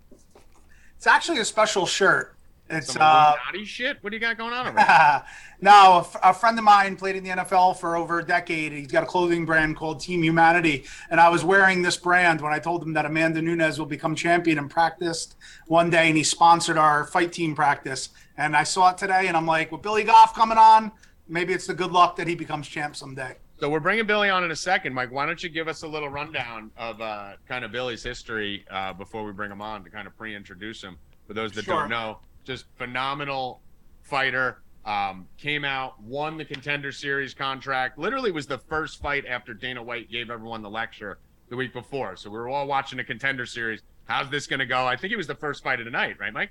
[0.97, 2.37] It's actually a special shirt.
[2.71, 3.99] It's Some uh, Illuminati shit.
[4.03, 5.25] What do you got going on over there?
[5.61, 8.73] no, a, f- a friend of mine played in the NFL for over a decade.
[8.73, 12.53] He's got a clothing brand called Team Humanity, and I was wearing this brand when
[12.53, 15.35] I told him that Amanda Nunes will become champion and practiced
[15.67, 18.11] one day, and he sponsored our fight team practice.
[18.37, 20.91] And I saw it today, and I'm like, with Billy Goff coming on,
[21.29, 23.37] maybe it's the good luck that he becomes champ someday.
[23.61, 24.93] So we're bringing Billy on in a second.
[24.93, 28.65] Mike, why don't you give us a little rundown of uh, kind of Billy's history
[28.71, 30.97] uh, before we bring him on to kind of pre-introduce him
[31.29, 31.81] for those that Sure.
[31.81, 32.19] don't know.
[32.45, 33.61] Just phenomenal
[34.03, 34.63] fighter.
[34.85, 37.99] Um, came out, won the contender series contract.
[37.99, 41.19] Literally was the first fight after Dana White gave everyone the lecture
[41.51, 42.17] the week before.
[42.17, 43.83] So we were all watching the contender series.
[44.07, 44.85] How's this going to go?
[44.85, 46.51] I think it was the first fight of the night, right, Mike?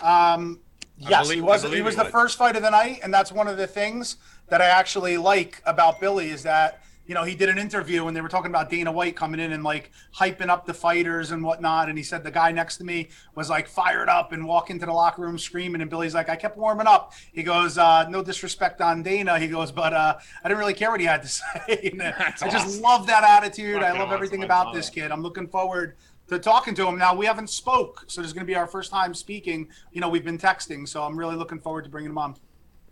[0.00, 0.60] Um,
[0.98, 1.62] yes, believe- he was.
[1.62, 2.12] He was he the was.
[2.12, 4.16] first fight of the night, and that's one of the things
[4.48, 8.14] that I actually like about Billy is that you know he did an interview and
[8.16, 11.42] they were talking about Dana White coming in and like hyping up the fighters and
[11.42, 14.68] whatnot, and he said the guy next to me was like fired up and walk
[14.70, 17.14] into the locker room screaming, and Billy's like, I kept warming up.
[17.32, 19.38] He goes, uh, no disrespect on Dana.
[19.38, 21.44] He goes, but uh, I didn't really care what he had to say.
[22.02, 22.82] I just awesome.
[22.82, 23.82] love that attitude.
[23.82, 24.12] I love awesome.
[24.12, 25.10] everything about love this kid.
[25.10, 25.96] I'm looking forward
[26.28, 26.98] to talking to him.
[26.98, 29.68] Now we haven't spoke, so this is going to be our first time speaking.
[29.92, 32.36] You know, we've been texting, so I'm really looking forward to bringing him on.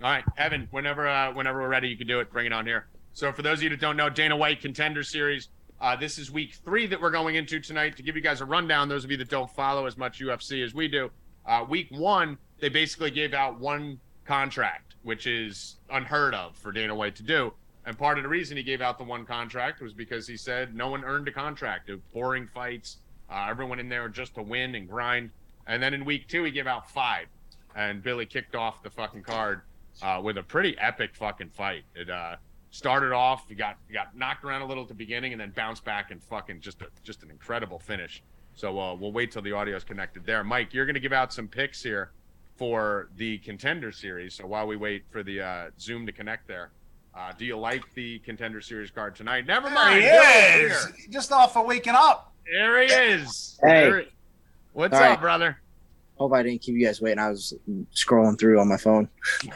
[0.02, 0.68] All right, Evan.
[0.70, 2.30] Whenever uh, whenever we're ready, you can do it.
[2.30, 2.86] Bring it on here.
[3.12, 5.48] So for those of you that don't know, Dana White Contender Series.
[5.78, 7.96] Uh, this is week three that we're going into tonight.
[7.98, 10.64] To give you guys a rundown, those of you that don't follow as much UFC
[10.64, 11.10] as we do,
[11.44, 16.94] uh, week one they basically gave out one contract, which is unheard of for Dana
[16.94, 17.52] White to do.
[17.84, 20.74] And part of the reason he gave out the one contract was because he said
[20.74, 21.88] no one earned a contract.
[21.88, 22.98] Of boring fights,
[23.30, 25.30] uh, everyone in there just to win and grind.
[25.66, 27.26] And then in week two, he gave out five,
[27.74, 29.62] and Billy kicked off the fucking card
[30.02, 31.84] uh, with a pretty epic fucking fight.
[31.94, 32.36] It uh,
[32.70, 35.50] started off, he got you got knocked around a little at the beginning, and then
[35.50, 38.22] bounced back and fucking just a, just an incredible finish.
[38.54, 40.42] So uh, we'll wait till the audio is connected there.
[40.42, 42.12] Mike, you're going to give out some picks here
[42.56, 44.34] for the contender series.
[44.34, 46.70] So while we wait for the uh, Zoom to connect there,
[47.16, 49.46] uh, do you like the contender series card tonight?
[49.46, 50.02] Never There mind.
[50.02, 50.92] he is.
[51.10, 52.32] Just off of waking up.
[52.50, 53.58] There he is.
[53.62, 54.02] Hey.
[54.02, 54.08] He-
[54.72, 55.20] What's All up, right.
[55.20, 55.58] brother?
[56.18, 57.18] Hope I didn't keep you guys waiting.
[57.18, 57.54] I was
[57.94, 59.08] scrolling through on my phone.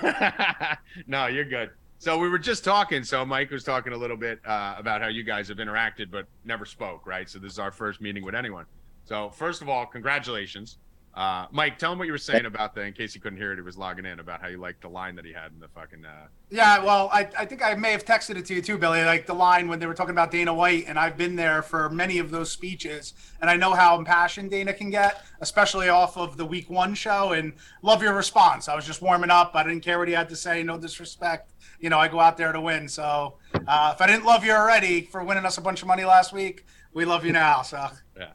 [1.06, 1.70] no, you're good.
[1.98, 3.04] So we were just talking.
[3.04, 6.26] So Mike was talking a little bit uh, about how you guys have interacted but
[6.44, 7.28] never spoke, right?
[7.28, 8.64] So this is our first meeting with anyone.
[9.04, 10.78] So first of all, congratulations,
[11.14, 11.76] uh, Mike.
[11.78, 12.82] Tell him what you were saying about the.
[12.82, 14.88] In case you couldn't hear it, he was logging in about how you liked the
[14.88, 16.04] line that he had in the fucking.
[16.04, 19.02] Uh, Yeah, well, I, I think I may have texted it to you too, Billy.
[19.04, 21.90] Like the line when they were talking about Dana White, and I've been there for
[21.90, 26.36] many of those speeches, and I know how impassioned Dana can get, especially off of
[26.36, 27.32] the Week One show.
[27.32, 28.68] And love your response.
[28.68, 29.52] I was just warming up.
[29.54, 30.62] I didn't care what he had to say.
[30.62, 31.54] No disrespect.
[31.80, 32.88] You know, I go out there to win.
[32.88, 36.04] So uh, if I didn't love you already for winning us a bunch of money
[36.04, 37.62] last week, we love you now.
[37.62, 38.30] So yeah,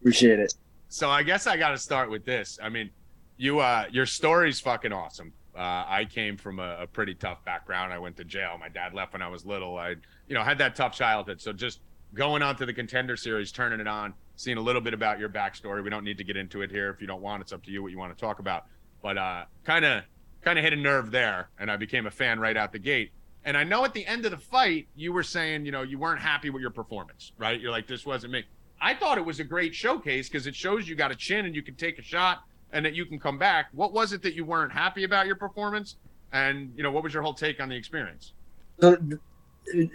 [0.00, 0.54] Appreciate it.
[0.92, 2.58] So I guess I got to start with this.
[2.62, 2.90] I mean,
[3.38, 5.32] you uh, your story's fucking awesome.
[5.56, 7.94] Uh, I came from a, a pretty tough background.
[7.94, 8.58] I went to jail.
[8.60, 9.78] My dad left when I was little.
[9.78, 9.96] I,
[10.28, 11.40] you know, had that tough childhood.
[11.40, 11.80] So just
[12.12, 15.30] going on to the contender series, turning it on, seeing a little bit about your
[15.30, 15.82] backstory.
[15.82, 16.90] We don't need to get into it here.
[16.90, 18.66] If you don't want, it's up to you what you want to talk about.
[19.02, 19.16] But
[19.64, 20.02] kind of,
[20.42, 23.12] kind of hit a nerve there, and I became a fan right out the gate.
[23.44, 25.98] And I know at the end of the fight, you were saying, you know, you
[25.98, 27.58] weren't happy with your performance, right?
[27.58, 28.44] You're like, this wasn't me.
[28.82, 31.54] I thought it was a great showcase because it shows you got a chin and
[31.54, 33.68] you can take a shot and that you can come back.
[33.72, 35.96] What was it that you weren't happy about your performance?
[36.32, 38.32] And you know, what was your whole take on the experience?
[38.80, 38.98] So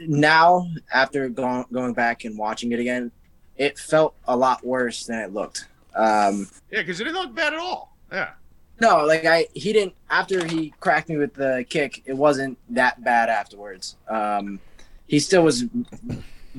[0.08, 3.12] now, after going going back and watching it again,
[3.58, 5.68] it felt a lot worse than it looked.
[5.94, 7.98] Um, Yeah, because it didn't look bad at all.
[8.12, 8.32] Yeah.
[8.80, 12.04] no, like I he didn't after he cracked me with the kick.
[12.06, 13.98] It wasn't that bad afterwards.
[14.08, 14.62] Um,
[15.08, 15.66] he still was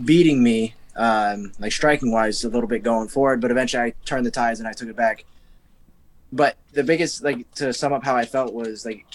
[0.04, 3.40] beating me, um, like striking wise, a little bit going forward.
[3.40, 5.24] But eventually, I turned the ties and I took it back.
[6.30, 9.06] But the biggest, like to sum up how I felt was like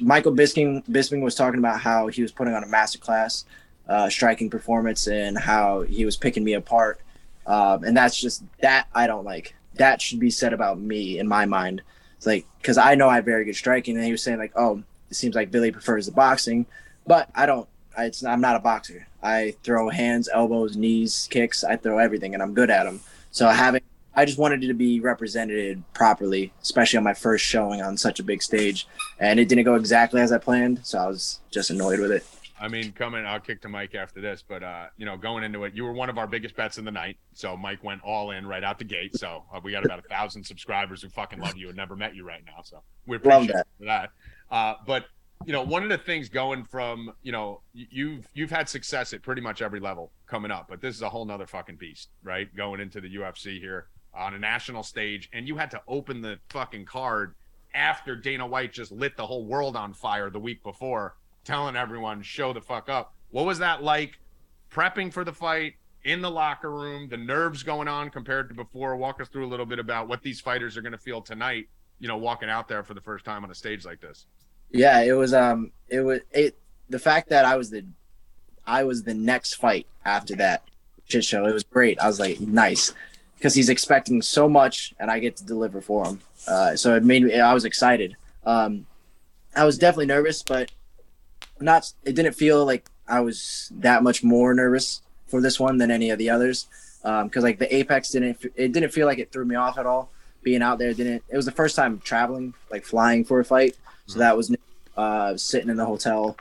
[0.00, 3.44] Michael Bisping, Bisping was talking about how he was putting on a masterclass
[3.88, 7.00] uh, striking performance and how he was picking me apart.
[7.46, 9.54] Um, and that's just that I don't like.
[9.74, 11.82] That should be said about me in my mind.
[12.16, 14.52] It's like because I know I have very good striking, and he was saying like,
[14.56, 16.66] "Oh, it seems like Billy prefers the boxing,"
[17.06, 17.68] but I don't.
[17.98, 19.06] I, it's I'm not a boxer.
[19.22, 21.64] I throw hands, elbows, knees, kicks.
[21.64, 23.00] I throw everything, and I'm good at them.
[23.32, 23.82] So having,
[24.14, 28.20] I just wanted it to be represented properly, especially on my first showing on such
[28.20, 28.86] a big stage,
[29.18, 30.80] and it didn't go exactly as I planned.
[30.84, 32.24] So I was just annoyed with it.
[32.60, 35.64] I mean, coming, I'll kick to Mike after this, but uh, you know, going into
[35.64, 37.16] it, you were one of our biggest bets in the night.
[37.32, 39.16] So Mike went all in right out the gate.
[39.16, 42.14] So uh, we got about a thousand subscribers who fucking love you and never met
[42.14, 42.62] you right now.
[42.62, 43.66] So we appreciate that.
[43.80, 44.10] that.
[44.50, 45.06] Uh, but
[45.44, 49.22] you know, one of the things going from, you know, you've you've had success at
[49.22, 52.54] pretty much every level coming up, but this is a whole nother fucking beast, right?
[52.54, 56.38] Going into the UFC here on a national stage, and you had to open the
[56.50, 57.34] fucking card
[57.74, 62.22] after Dana White just lit the whole world on fire the week before, telling everyone
[62.22, 63.14] show the fuck up.
[63.30, 64.18] What was that like?
[64.70, 65.74] Prepping for the fight
[66.04, 68.96] in the locker room, the nerves going on compared to before.
[68.96, 71.68] Walk us through a little bit about what these fighters are going to feel tonight.
[72.00, 74.26] You know, walking out there for the first time on a stage like this.
[74.70, 76.56] Yeah, it was um it was it
[76.88, 77.84] the fact that I was the
[78.66, 80.62] I was the next fight after that
[81.06, 81.46] shit show.
[81.46, 81.98] It was great.
[81.98, 82.92] I was like nice
[83.36, 86.20] because he's expecting so much and I get to deliver for him.
[86.46, 88.16] Uh, so it made me I was excited.
[88.44, 88.86] Um
[89.56, 90.70] I was definitely nervous, but
[91.60, 95.90] not it didn't feel like I was that much more nervous for this one than
[95.90, 96.66] any of the others.
[97.04, 99.86] Um cuz like the Apex didn't it didn't feel like it threw me off at
[99.86, 100.10] all.
[100.42, 103.76] Being out there didn't it was the first time traveling like flying for a fight.
[104.08, 104.54] So that was
[104.96, 106.36] uh, sitting in the hotel,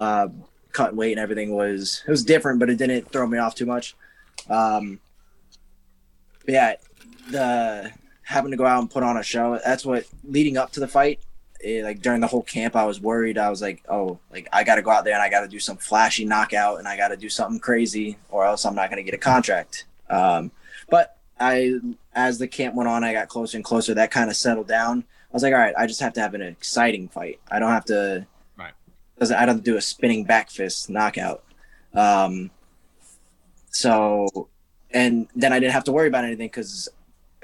[0.00, 0.28] uh,
[0.72, 3.66] cutting weight and everything was it was different, but it didn't throw me off too
[3.66, 3.94] much.
[4.48, 5.00] Um,
[6.46, 6.76] yeah,
[7.30, 7.90] the
[8.22, 9.58] having to go out and put on a show.
[9.64, 11.20] That's what leading up to the fight.
[11.64, 13.38] eh, like during the whole camp, I was worried.
[13.38, 15.48] I was like, oh, like I got to go out there and I got to
[15.48, 18.90] do some flashy knockout and I got to do something crazy, or else I'm not
[18.90, 19.86] going to get a contract.
[20.08, 20.50] Um,
[20.88, 21.80] but I,
[22.14, 23.94] as the camp went on, I got closer and closer.
[23.94, 25.04] That kind of settled down.
[25.30, 27.38] I was like, all right, I just have to have an exciting fight.
[27.50, 28.26] I don't have to.
[28.56, 28.72] Right.
[29.18, 31.44] Doesn't I don't have to do a spinning back fist knockout.
[31.94, 32.50] Um.
[33.70, 34.48] So,
[34.90, 36.88] and then I didn't have to worry about anything because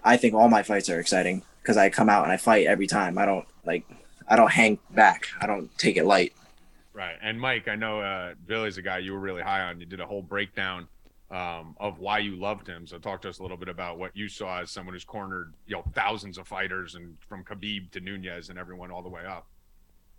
[0.02, 2.86] I think all my fights are exciting because I come out and I fight every
[2.86, 3.18] time.
[3.18, 3.84] I don't like.
[4.26, 5.28] I don't hang back.
[5.40, 6.32] I don't take it light.
[6.94, 7.16] Right.
[7.20, 9.80] And Mike, I know uh, Billy's a guy you were really high on.
[9.80, 10.88] You did a whole breakdown
[11.34, 12.86] um, of why you loved him.
[12.86, 15.54] So talk to us a little bit about what you saw as someone who's cornered,
[15.66, 19.26] you know, thousands of fighters and from Khabib to Nunes and everyone all the way
[19.26, 19.48] up.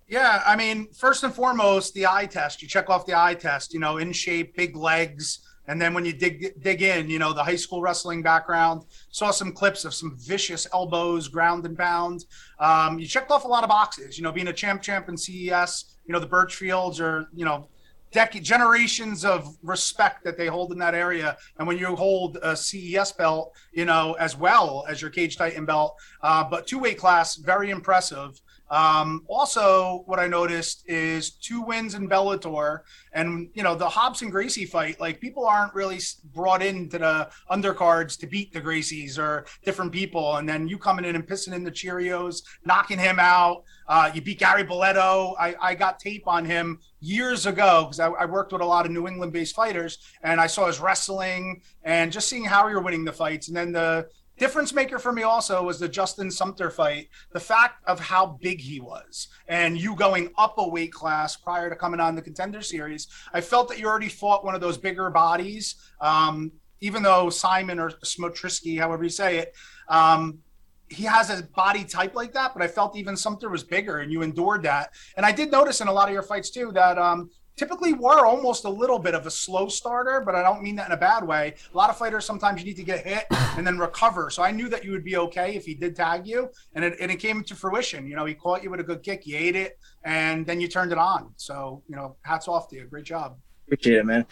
[0.09, 2.61] Yeah, I mean, first and foremost, the eye test.
[2.61, 3.73] You check off the eye test.
[3.73, 7.33] You know, in shape, big legs, and then when you dig dig in, you know,
[7.33, 8.83] the high school wrestling background.
[9.09, 12.25] Saw some clips of some vicious elbows, ground and pound.
[12.59, 14.17] Um, you checked off a lot of boxes.
[14.17, 15.95] You know, being a champ, champ in CES.
[16.05, 17.69] You know, the Birchfields are you know
[18.15, 21.37] decade generations of respect that they hold in that area.
[21.57, 25.65] And when you hold a ces belt you know as well as your cage titan
[25.65, 28.39] belt uh, but two weight class very impressive
[28.69, 32.79] um, also, what I noticed is two wins in Bellator,
[33.13, 34.99] and you know the Robson Gracie fight.
[34.99, 35.99] Like people aren't really
[36.33, 41.05] brought into the undercards to beat the Gracies or different people, and then you coming
[41.05, 43.63] in and pissing in the Cheerios, knocking him out.
[43.87, 45.35] Uh, you beat Gary Boletto.
[45.39, 48.87] I, I got tape on him years ago because I, I, worked with a lot
[48.87, 53.05] of New England-based fighters, and I saw his wrestling and just seeing how you're winning
[53.05, 54.07] the fights, and then the
[54.37, 57.09] difference maker for me also was the Justin Sumter fight.
[57.31, 61.69] The fact of how big he was, and you going up a weight class prior
[61.69, 63.07] to coming on the contender series.
[63.33, 65.75] I felt that you already fought one of those bigger bodies.
[66.01, 69.55] Um, even though Simon or Smotrisky, however you say it,
[69.87, 70.39] um,
[70.89, 74.11] he has a body type like that, but I felt even Sumter was bigger and
[74.11, 74.91] you endured that.
[75.17, 78.25] And I did notice in a lot of your fights too that um, typically were
[78.25, 80.97] almost a little bit of a slow starter, but I don't mean that in a
[80.97, 81.55] bad way.
[81.73, 83.25] A lot of fighters sometimes you need to get hit
[83.57, 84.29] and then recover.
[84.29, 86.97] So I knew that you would be okay if he did tag you, and it,
[86.99, 88.07] and it came to fruition.
[88.07, 90.67] You know, he caught you with a good kick, you ate it, and then you
[90.67, 91.31] turned it on.
[91.37, 92.85] So you know, hats off to you.
[92.85, 93.37] Great job.
[93.67, 94.25] Appreciate it, man.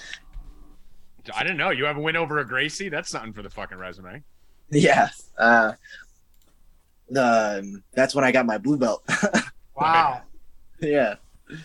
[1.33, 2.89] I didn't know you have a win over a Gracie.
[2.89, 4.23] That's something for the fucking resume.
[4.69, 5.09] Yeah.
[5.37, 5.73] Uh,
[7.09, 9.07] the um, that's when I got my blue belt.
[9.75, 10.21] wow.
[10.81, 11.15] yeah.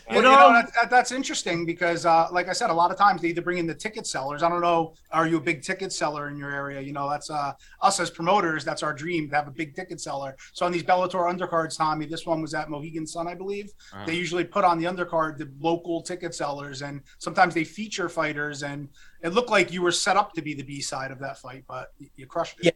[0.08, 2.96] Well, you know, that, that, that's interesting because, uh, like I said, a lot of
[2.96, 4.42] times they either bring in the ticket sellers.
[4.42, 6.80] I don't know, are you a big ticket seller in your area?
[6.80, 8.64] You know, that's uh, us as promoters.
[8.64, 10.36] That's our dream to have a big ticket seller.
[10.52, 13.72] So on these Bellator undercards, Tommy, this one was at Mohegan Sun, I believe.
[13.92, 14.04] Uh-huh.
[14.06, 18.62] They usually put on the undercard the local ticket sellers, and sometimes they feature fighters.
[18.62, 18.88] And
[19.22, 21.64] it looked like you were set up to be the B side of that fight,
[21.68, 22.64] but you crushed it.
[22.66, 22.70] Yeah,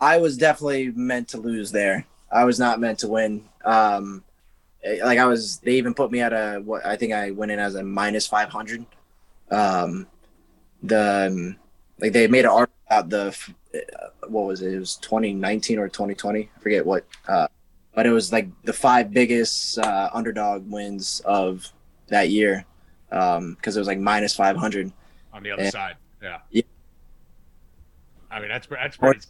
[0.00, 2.06] I was definitely meant to lose there.
[2.30, 3.44] I was not meant to win.
[3.64, 4.22] Um,
[4.84, 7.58] like I was they even put me at a what I think I went in
[7.58, 8.86] as a minus 500
[9.50, 10.06] um
[10.82, 11.56] the um,
[12.00, 13.36] like they made an art about the
[13.74, 14.72] uh, what was it?
[14.72, 17.48] It was 2019 or 2020 I forget what uh
[17.94, 21.66] but it was like the five biggest uh underdog wins of
[22.08, 22.64] that year.
[23.10, 24.92] Um because it was like minus 500
[25.32, 26.38] on the other and, side yeah.
[26.50, 26.62] Yeah.
[28.30, 29.20] I mean that's that's pretty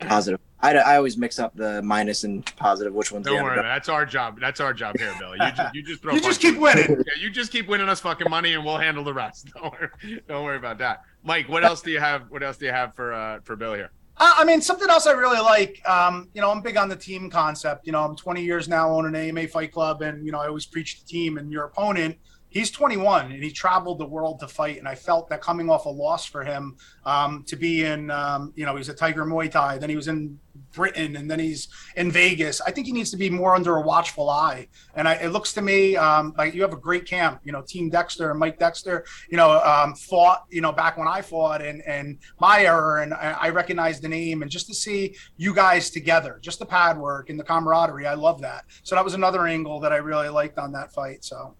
[0.00, 2.94] positive I, I always mix up the minus and positive.
[2.94, 4.40] Which one's Don't worry, that's our job.
[4.40, 5.38] That's our job here, Billy.
[5.40, 6.14] You just you just throw.
[6.14, 6.86] you just keep winning.
[7.06, 9.50] Yeah, you just keep winning us fucking money, and we'll handle the rest.
[9.54, 10.22] Don't worry.
[10.26, 11.02] Don't worry about that.
[11.22, 12.30] Mike, what else do you have?
[12.30, 13.90] What else do you have for uh for Billy here?
[14.16, 15.86] Uh, I mean, something else I really like.
[15.86, 17.86] Um, you know, I'm big on the team concept.
[17.86, 20.46] You know, I'm 20 years now owning an AMA Fight Club, and you know, I
[20.46, 21.36] always preach the team.
[21.36, 22.16] And your opponent
[22.56, 24.78] he's 21 and he traveled the world to fight.
[24.78, 28.52] And I felt that coming off a loss for him um, to be in, um,
[28.56, 30.38] you know, he's a Tiger Muay Thai, then he was in
[30.76, 32.60] Britain, and then he's in Vegas.
[32.60, 34.68] I think he needs to be more under a watchful eye.
[34.94, 37.40] And I, it looks to me um, like you have a great camp.
[37.42, 39.04] You know, Team Dexter and Mike Dexter.
[39.30, 40.44] You know, um, fought.
[40.50, 44.08] You know, back when I fought and and my error, and I, I recognize the
[44.08, 44.42] name.
[44.42, 48.14] And just to see you guys together, just the pad work and the camaraderie, I
[48.14, 48.66] love that.
[48.84, 51.24] So that was another angle that I really liked on that fight.
[51.24, 51.56] So.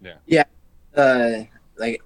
[0.00, 0.14] Yeah.
[0.26, 0.44] Yeah.
[0.96, 1.44] Uh,
[1.76, 2.02] like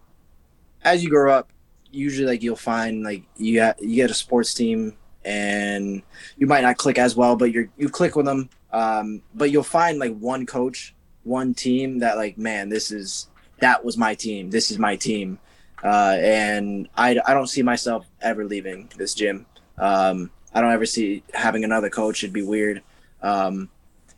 [0.82, 1.50] as you grow up,
[1.92, 6.02] usually like you'll find like you got you get a sports team and
[6.36, 8.48] you might not click as well, but you you click with them.
[8.72, 10.94] Um, but you'll find like one coach,
[11.24, 14.50] one team that like, man, this is that was my team.
[14.50, 15.38] This is my team.
[15.82, 19.46] Uh, and I, I don't see myself ever leaving this gym.
[19.78, 22.22] Um, I don't ever see having another coach.
[22.22, 22.82] It'd be weird.
[23.22, 23.70] Um,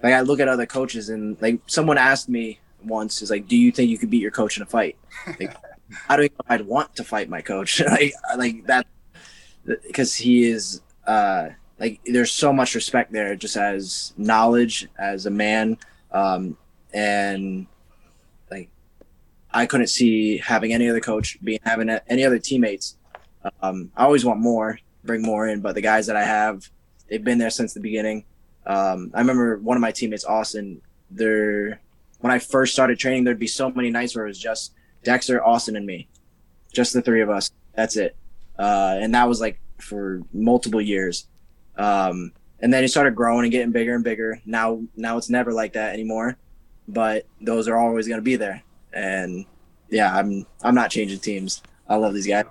[0.02, 3.56] like I look at other coaches and like someone asked me once is like, do
[3.56, 4.96] you think you could beat your coach in a fight?
[5.38, 5.56] Like,
[6.08, 7.80] I don't know if I'd want to fight my coach.
[7.86, 8.86] like, like that,
[9.64, 11.48] because he is, uh,
[11.78, 15.78] like, there's so much respect there, just as knowledge as a man.
[16.12, 16.56] Um,
[16.92, 17.66] and
[18.50, 18.68] like,
[19.50, 22.96] I couldn't see having any other coach being having any other teammates.
[23.60, 26.68] Um, I always want more, bring more in, but the guys that I have,
[27.08, 28.24] they've been there since the beginning.
[28.66, 30.80] Um, I remember one of my teammates, Austin.
[31.10, 31.80] They're
[32.20, 35.44] when I first started training, there'd be so many nights where it was just Dexter,
[35.44, 36.08] Austin, and me,
[36.72, 37.50] just the three of us.
[37.74, 38.16] That's it.
[38.56, 41.26] Uh, and that was like for multiple years.
[41.76, 44.40] Um, and then it started growing and getting bigger and bigger.
[44.46, 46.36] Now, now it's never like that anymore.
[46.88, 48.62] But those are always going to be there.
[48.92, 49.46] And
[49.90, 51.62] yeah, I'm I'm not changing teams.
[51.88, 52.44] I love these guys.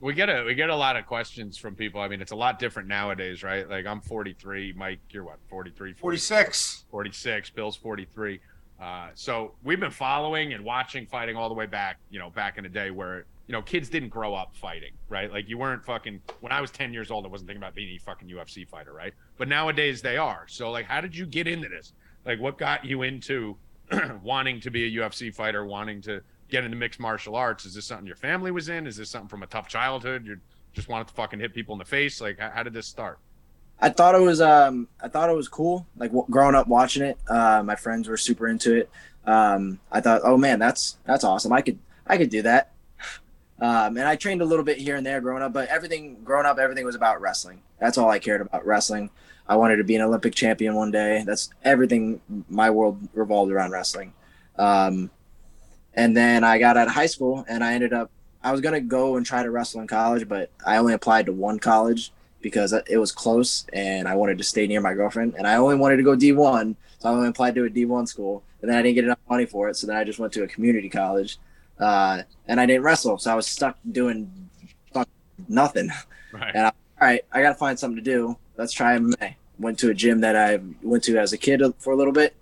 [0.00, 2.00] We get a we get a lot of questions from people.
[2.00, 3.68] I mean, it's a lot different nowadays, right?
[3.68, 8.40] Like I'm 43, Mike, you're what, 43, 46, 46, Bill's 43
[8.80, 12.58] Uh, so we've been following and watching fighting all the way back, you know, back
[12.58, 15.32] in the day where you know kids didn't grow up fighting, right?
[15.32, 16.20] Like you weren't fucking.
[16.40, 18.92] When I was ten years old, I wasn't thinking about being a fucking UFC fighter,
[18.92, 19.14] right?
[19.38, 20.44] But nowadays they are.
[20.48, 21.94] So like, how did you get into this?
[22.26, 23.56] Like, what got you into
[24.22, 26.20] wanting to be a UFC fighter, wanting to
[26.50, 27.64] get into mixed martial arts?
[27.64, 28.86] Is this something your family was in?
[28.86, 30.26] Is this something from a tough childhood?
[30.26, 30.38] You
[30.74, 32.20] just wanted to fucking hit people in the face?
[32.20, 33.18] Like, how, how did this start?
[33.80, 35.86] I thought it was um I thought it was cool.
[35.96, 38.90] Like w- growing up watching it, uh, my friends were super into it.
[39.24, 41.52] Um, I thought, oh man, that's that's awesome.
[41.52, 42.72] I could I could do that.
[43.60, 46.46] Um, and I trained a little bit here and there growing up, but everything growing
[46.46, 47.62] up, everything was about wrestling.
[47.80, 49.10] That's all I cared about wrestling.
[49.48, 51.24] I wanted to be an Olympic champion one day.
[51.26, 52.20] That's everything.
[52.48, 54.12] My world revolved around wrestling.
[54.58, 55.10] Um,
[55.94, 58.10] and then I got out of high school, and I ended up.
[58.42, 61.32] I was gonna go and try to wrestle in college, but I only applied to
[61.32, 65.34] one college because it was close, and I wanted to stay near my girlfriend.
[65.36, 67.84] And I only wanted to go D one, so I only applied to a D
[67.84, 68.44] one school.
[68.60, 70.44] And then I didn't get enough money for it, so then I just went to
[70.44, 71.38] a community college,
[71.80, 74.50] uh, and I didn't wrestle, so I was stuck doing
[74.92, 75.08] fuck
[75.48, 75.90] nothing.
[76.32, 76.54] Right.
[76.54, 76.68] And I,
[77.00, 78.36] all right, I got to find something to do.
[78.56, 79.34] Let's try MMA.
[79.58, 82.34] Went to a gym that I went to as a kid for a little bit,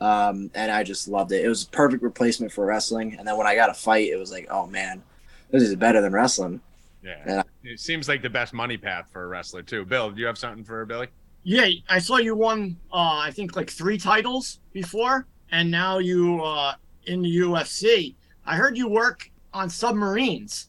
[0.00, 1.44] um, and I just loved it.
[1.44, 3.16] It was a perfect replacement for wrestling.
[3.18, 5.02] And then when I got a fight, it was like, oh man,
[5.50, 6.60] this is better than wrestling.
[7.02, 7.22] Yeah.
[7.26, 7.42] Yeah.
[7.62, 9.84] It seems like the best money path for a wrestler too.
[9.84, 11.08] Bill, do you have something for Billy?
[11.42, 12.76] Yeah, I saw you won.
[12.92, 16.74] Uh, I think like three titles before, and now you uh
[17.06, 18.14] in the UFC.
[18.46, 20.68] I heard you work on submarines.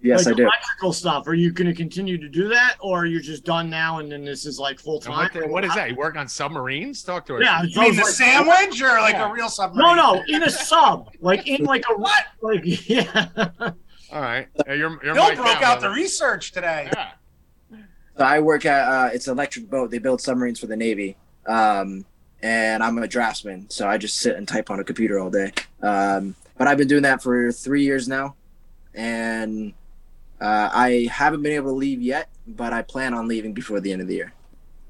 [0.00, 0.42] Yes, like I do.
[0.42, 1.28] Electrical stuff.
[1.28, 4.24] Are you going to continue to do that, or you're just done now and then
[4.24, 5.16] this is like full time?
[5.16, 5.90] what, the- what is that?
[5.90, 7.04] You work on submarines?
[7.04, 7.42] Talk to us.
[7.44, 9.30] Yeah, You mean the like- sandwich or like Yeah.
[9.30, 9.94] a real submarine?
[9.96, 12.24] No, no, in a sub, like in like a What?
[12.40, 13.28] like yeah.
[14.12, 14.48] All right.
[14.66, 16.90] Yeah, you're, you're Bill mic'd broke out the research today.
[16.92, 17.12] Yeah.
[18.18, 19.90] So I work at uh, it's an electric boat.
[19.92, 21.16] They build submarines for the Navy,
[21.46, 22.04] um,
[22.42, 23.70] and I'm a draftsman.
[23.70, 25.52] So I just sit and type on a computer all day.
[25.80, 28.36] Um, but I've been doing that for three years now,
[28.94, 29.74] and
[30.40, 32.28] uh, I haven't been able to leave yet.
[32.46, 34.32] But I plan on leaving before the end of the year.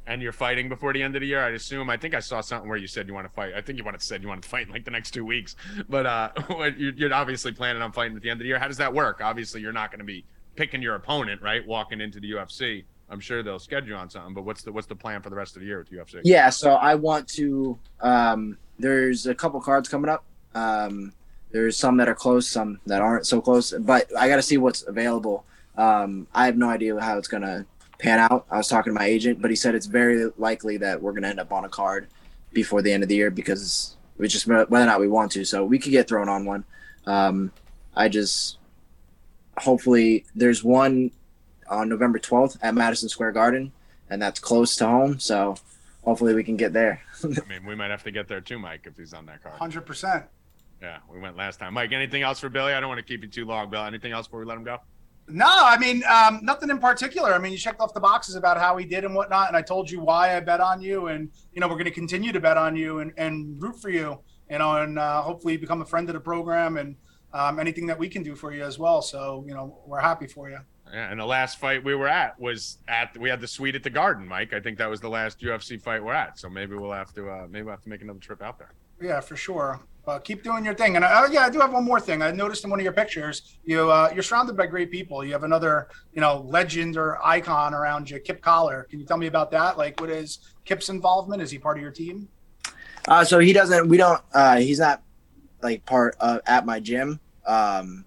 [0.06, 1.88] And you're fighting before the end of the year, I'd assume.
[1.88, 3.54] I think I saw something where you said you want to fight.
[3.54, 5.56] I think you wanted said you want to fight in like the next two weeks.
[5.88, 6.28] But uh,
[6.76, 8.58] you're you're obviously planning on fighting at the end of the year.
[8.58, 9.22] How does that work?
[9.22, 11.66] Obviously, you're not going to be picking your opponent, right?
[11.66, 12.84] Walking into the UFC.
[13.08, 14.34] I'm sure they'll schedule you on something.
[14.34, 16.20] But what's the what's the plan for the rest of the year with UFC?
[16.22, 16.50] Yeah.
[16.50, 17.78] So I want to.
[18.02, 20.26] Um, there's a couple cards coming up.
[20.54, 21.14] Um,
[21.53, 23.72] there's some that are close, some that aren't so close.
[23.72, 25.44] But I got to see what's available.
[25.76, 27.66] Um, I have no idea how it's gonna
[27.98, 28.46] pan out.
[28.50, 31.28] I was talking to my agent, but he said it's very likely that we're gonna
[31.28, 32.09] end up on a card
[32.53, 35.44] before the end of the year because we just whether or not we want to.
[35.44, 36.64] So we could get thrown on one.
[37.07, 37.53] Um,
[37.96, 38.59] I just
[39.59, 41.11] hopefully there's one
[41.68, 43.72] on November 12th at Madison Square Garden,
[44.11, 45.18] and that's close to home.
[45.18, 45.57] So
[46.05, 47.03] hopefully we can get there.
[47.24, 49.59] I mean, we might have to get there too, Mike, if he's on that card.
[49.59, 50.24] Hundred percent.
[50.83, 51.74] Yeah, we went last time.
[51.74, 52.72] Mike, anything else for Billy?
[52.72, 53.85] I don't want to keep you too long, Bill.
[53.85, 54.78] Anything else before we let him go?
[55.28, 57.33] No, I mean um, nothing in particular.
[57.33, 59.62] I mean, you checked off the boxes about how he did and whatnot, and I
[59.62, 62.41] told you why I bet on you, and you know we're going to continue to
[62.41, 64.18] bet on you and, and root for you,
[64.51, 66.97] you know, and uh, hopefully become a friend of the program and
[67.33, 69.01] um, anything that we can do for you as well.
[69.01, 70.59] So you know we're happy for you.
[70.93, 73.85] Yeah, and the last fight we were at was at we had the suite at
[73.85, 74.53] the Garden, Mike.
[74.53, 76.41] I think that was the last UFC fight we're at.
[76.41, 78.72] So maybe we'll have to uh, maybe we'll have to make another trip out there.
[79.01, 79.80] Yeah, for sure.
[80.05, 80.96] But keep doing your thing.
[80.96, 82.22] And uh, yeah, I do have one more thing.
[82.22, 85.24] I noticed in one of your pictures, you uh, you're surrounded by great people.
[85.24, 88.88] You have another, you know, legend or icon around you, Kip Kollar.
[88.90, 89.78] Can you tell me about that?
[89.78, 91.40] Like, what is Kip's involvement?
[91.40, 92.28] Is he part of your team?
[93.07, 93.88] Uh, so he doesn't.
[93.88, 94.20] We don't.
[94.34, 95.03] Uh, he's not
[95.62, 97.20] like part of at my gym.
[97.46, 98.05] Um,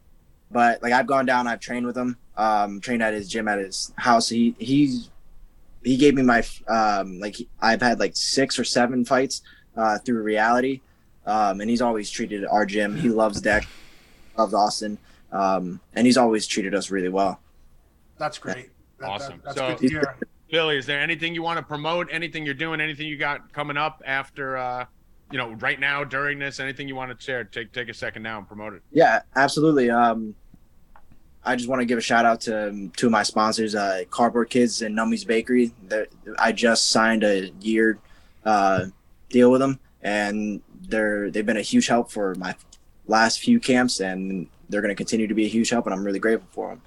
[0.51, 1.47] but like I've gone down.
[1.47, 2.17] I've trained with him.
[2.37, 4.27] Um, trained at his gym at his house.
[4.27, 5.09] He he's
[5.83, 9.41] he gave me my um like I've had like six or seven fights
[9.77, 10.81] uh, through reality.
[11.25, 12.95] Um, and he's always treated our gym.
[12.95, 13.65] He loves Deck,
[14.37, 14.97] loves Austin,
[15.31, 17.39] um, and he's always treated us really well.
[18.17, 18.69] That's great.
[18.99, 19.37] That- Awesome.
[19.37, 20.15] that- that's So- good to hear.
[20.51, 22.07] Billy, is there anything you want to promote?
[22.11, 22.79] Anything you're doing?
[22.79, 24.85] Anything you got coming up after uh,
[25.31, 26.59] you know, right now during this?
[26.59, 27.43] Anything you want to share?
[27.43, 28.83] Take take a second now and promote it.
[28.91, 29.89] Yeah, absolutely.
[29.89, 30.35] Um,
[31.43, 34.03] I just want to give a shout out to um, two of my sponsors, uh,
[34.11, 35.73] Cardboard Kids and Nummy's Bakery.
[35.87, 36.07] They're,
[36.37, 37.97] I just signed a year
[38.45, 38.85] uh,
[39.29, 42.55] deal with them, and they're they've been a huge help for my
[43.07, 46.03] last few camps, and they're going to continue to be a huge help, and I'm
[46.03, 46.81] really grateful for them.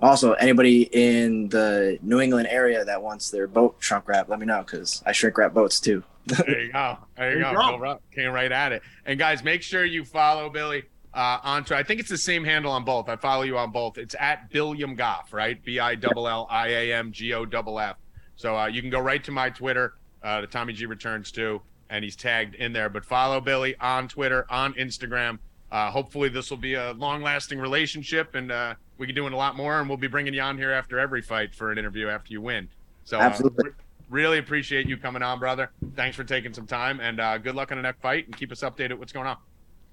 [0.00, 4.46] Also, anybody in the New England area that wants their boat shrunk wrap, let me
[4.46, 6.02] know because I shrink wrap boats too.
[6.26, 6.98] There you go.
[7.16, 7.70] There you There go.
[7.72, 7.78] you go.
[7.78, 8.82] Bill Came right at it.
[9.06, 11.74] And guys, make sure you follow Billy uh, onto.
[11.74, 13.08] I think it's the same handle on both.
[13.08, 13.98] I follow you on both.
[13.98, 15.62] It's at Billiam Goff, right?
[15.62, 17.96] B I L L I A M G O F F.
[18.36, 19.94] So uh, you can go right to my Twitter.
[20.22, 21.60] Uh, the Tommy G returns too.
[21.90, 22.88] And he's tagged in there.
[22.88, 25.38] But follow Billy on Twitter, on Instagram.
[25.72, 29.36] Uh, hopefully, this will be a long-lasting relationship, and uh, we can do it a
[29.36, 29.80] lot more.
[29.80, 32.40] And we'll be bringing you on here after every fight for an interview after you
[32.40, 32.68] win.
[33.04, 33.70] So, uh, Absolutely.
[33.70, 33.74] re-
[34.08, 35.70] really appreciate you coming on, brother.
[35.96, 38.52] Thanks for taking some time, and uh, good luck on the next fight, and keep
[38.52, 39.36] us updated what's going on.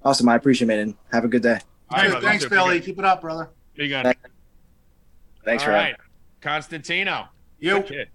[0.03, 0.29] Awesome.
[0.29, 0.79] I appreciate it.
[0.79, 1.59] and Have a good day.
[1.89, 2.27] All right, brother.
[2.27, 2.49] thanks, too.
[2.49, 2.79] Billy.
[2.79, 3.49] Keep it up, brother.
[3.75, 4.03] Be good.
[4.03, 4.17] Thank-
[5.43, 5.95] Thanks All for right,
[6.41, 7.27] Constantino.
[7.59, 8.09] You, Good kid.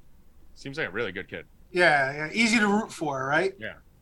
[0.54, 1.44] Seems like a really good kid.
[1.76, 3.54] Yeah, yeah, easy to root for, right?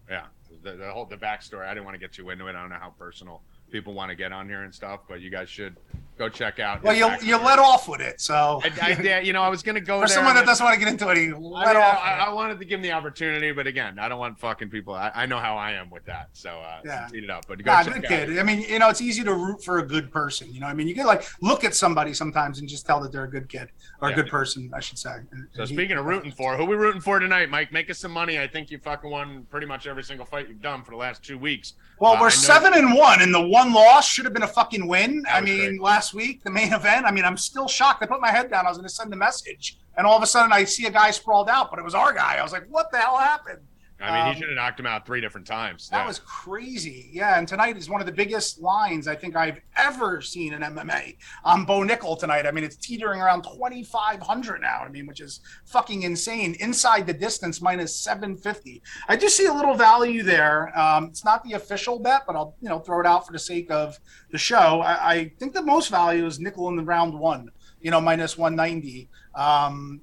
[0.09, 0.27] Yeah.
[0.63, 1.67] The, the whole the backstory.
[1.67, 2.51] I didn't want to get too into it.
[2.51, 5.29] I don't know how personal people want to get on here and stuff, but you
[5.29, 5.77] guys should
[6.19, 6.83] go check out.
[6.83, 9.63] Well, you you let off with it, so I, I, yeah, you know, I was
[9.63, 11.77] gonna go for someone that doesn't want to get into it, he I, let mean,
[11.77, 11.99] off.
[12.03, 14.95] I, I wanted to give him the opportunity, but again, I don't want fucking people.
[14.95, 17.09] I, I know how I am with that, so uh, Yeah.
[17.15, 17.47] eat it up.
[17.49, 18.39] But go Nah, check good out kid.
[18.39, 20.53] I mean, you know, it's easy to root for a good person.
[20.53, 23.13] You know, I mean, you can like look at somebody sometimes and just tell that
[23.13, 23.69] they're a good kid
[24.01, 24.15] or Yeah.
[24.15, 25.17] a good person, I should say.
[25.55, 27.73] So and he- speaking of rooting for, who we rooting for tonight, Mike?
[27.73, 28.39] Make us some money.
[28.39, 31.23] I think you fucking won pretty much every single fight you've done for the last
[31.23, 31.75] two weeks.
[32.01, 34.87] Well, Uh, we're seven and one, and the one loss should have been a fucking
[34.89, 35.25] win.
[35.31, 35.81] I mean, great.
[35.81, 37.07] last week, the main event.
[37.07, 38.03] I mean, I'm still shocked.
[38.03, 38.67] I put my head down.
[38.67, 40.91] I was going to send the message, and all of a sudden, I see a
[40.91, 42.37] guy sprawled out, but it was our guy.
[42.37, 43.61] I was like, "What the hell happened?"
[44.05, 45.89] I mean, Um, he should have knocked him out three different times.
[45.89, 46.07] That Yeah.
[46.07, 47.11] was crazy.
[47.13, 50.63] Yeah, and tonight is one of the biggest lines I think I've ever seen in
[50.63, 51.17] MMA.
[51.45, 52.47] On Bo Nickal tonight.
[52.47, 54.81] I mean, it's teetering around 2,500 now.
[54.85, 56.55] I mean, which is fucking insane.
[56.61, 58.83] Inside the distance, minus 750.
[59.09, 60.77] I do see a little value there.
[60.79, 63.39] Um, it's not the official bet, but I'll you know throw it out for the
[63.39, 63.99] sake of
[64.31, 64.81] the show.
[64.81, 67.51] I, I think the most value is Nickal in the round one.
[67.81, 69.09] You know, minus 190.
[69.35, 70.01] Um,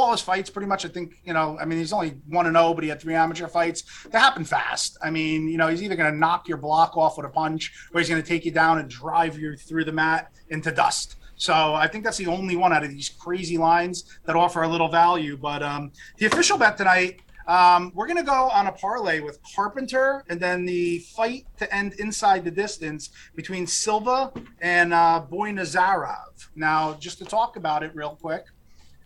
[0.00, 2.56] all his fights pretty much i think you know i mean he's only 1 and
[2.56, 3.84] 0 but he had three amateur fights.
[4.10, 4.96] They happen fast.
[5.02, 7.72] I mean you know he's either going to knock your block off with a punch
[7.92, 11.16] or he's going to take you down and drive you through the mat into dust.
[11.36, 14.68] So i think that's the only one out of these crazy lines that offer a
[14.68, 15.36] little value.
[15.36, 19.38] But um, the official bet tonight um, we're going to go on a parlay with
[19.54, 25.50] Carpenter and then the fight to end inside the distance between Silva and uh, Boy
[25.50, 26.48] Nazarov.
[26.54, 28.44] Now, just to talk about it real quick,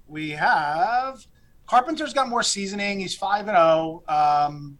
[0.08, 1.26] we have
[1.66, 3.00] Carpenter's got more seasoning.
[3.00, 4.02] He's five and zero.
[4.08, 4.78] Um,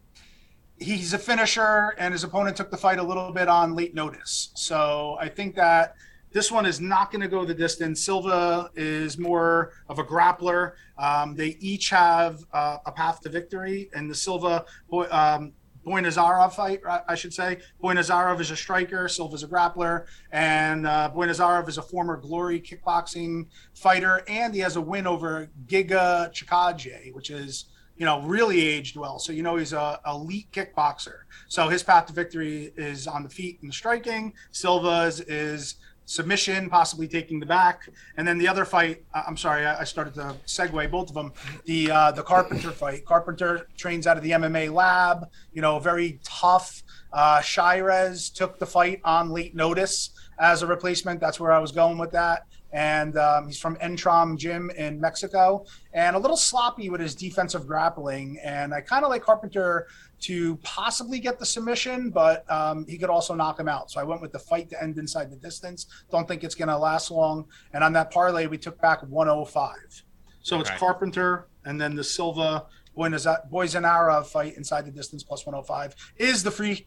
[0.79, 4.51] he's a finisher, and his opponent took the fight a little bit on late notice.
[4.55, 5.97] So I think that
[6.33, 8.05] this one is not going to go the distance.
[8.05, 10.72] Silva is more of a grappler.
[10.99, 15.53] Um, they each have uh, a path to victory, and the Silva boy, um,
[15.87, 17.59] Boy Nazarov fight, I should say.
[17.80, 22.16] Boy Nazarov is a striker, Silva's a grappler, and uh, Boy Nazarov is a former
[22.16, 27.66] Glory kickboxing fighter, and he has a win over Giga Chikadze, which is
[27.97, 29.20] you know really aged well.
[29.20, 31.18] So you know he's a elite kickboxer.
[31.47, 34.32] So his path to victory is on the feet and the striking.
[34.51, 35.76] Silva's is
[36.07, 39.04] submission, possibly taking the back, and then the other fight.
[39.12, 41.32] I'm sorry, I I started to segue both of them.
[41.66, 43.04] The uh, the Carpenter fight.
[43.04, 45.28] Carpenter trains out of the MMA lab.
[45.52, 46.82] You know, very tough.
[47.12, 51.20] Uh, Shirez took the fight on late notice as a replacement.
[51.20, 52.46] That's where I was going with that.
[52.77, 55.64] And um, he's from Entram Gym in Mexico,
[55.95, 58.39] and a little sloppy with his defensive grappling.
[58.45, 59.87] And I kind of like Carpenter
[60.20, 63.91] to possibly get the submission, but um, he could also knock him out.
[63.91, 65.87] So I went with the fight to end inside the distance.
[66.11, 67.47] Don't think it's going to last long.
[67.72, 70.05] And on that parlay, we took back 105.
[70.43, 70.68] So it's.
[70.68, 72.66] Carpenter and then the Silva
[72.97, 76.87] Boyzanara fight inside the distance plus 105 is the free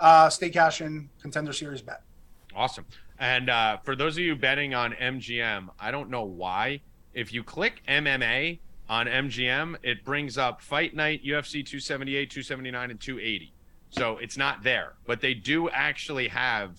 [0.00, 2.02] uh, stay cash in contender series bet.
[2.54, 2.86] Awesome.
[3.18, 6.80] And uh, for those of you betting on MGM, I don't know why.
[7.14, 13.00] If you click MMA on MGM, it brings up Fight Night, UFC 278, 279, and
[13.00, 13.52] 280.
[13.90, 16.78] So it's not there, but they do actually have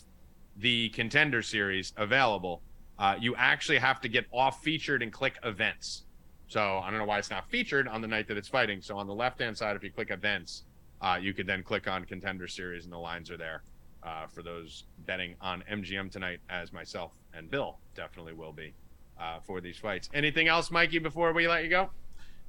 [0.56, 2.62] the contender series available.
[2.98, 6.04] Uh, you actually have to get off featured and click events.
[6.48, 8.82] So I don't know why it's not featured on the night that it's fighting.
[8.82, 10.64] So on the left hand side, if you click events,
[11.02, 13.64] uh, you could then click on contender series and the lines are there
[14.04, 18.74] uh, for those betting on MGM tonight, as myself and Bill definitely will be
[19.20, 20.10] uh, for these fights.
[20.14, 21.90] Anything else, Mikey, before we let you go?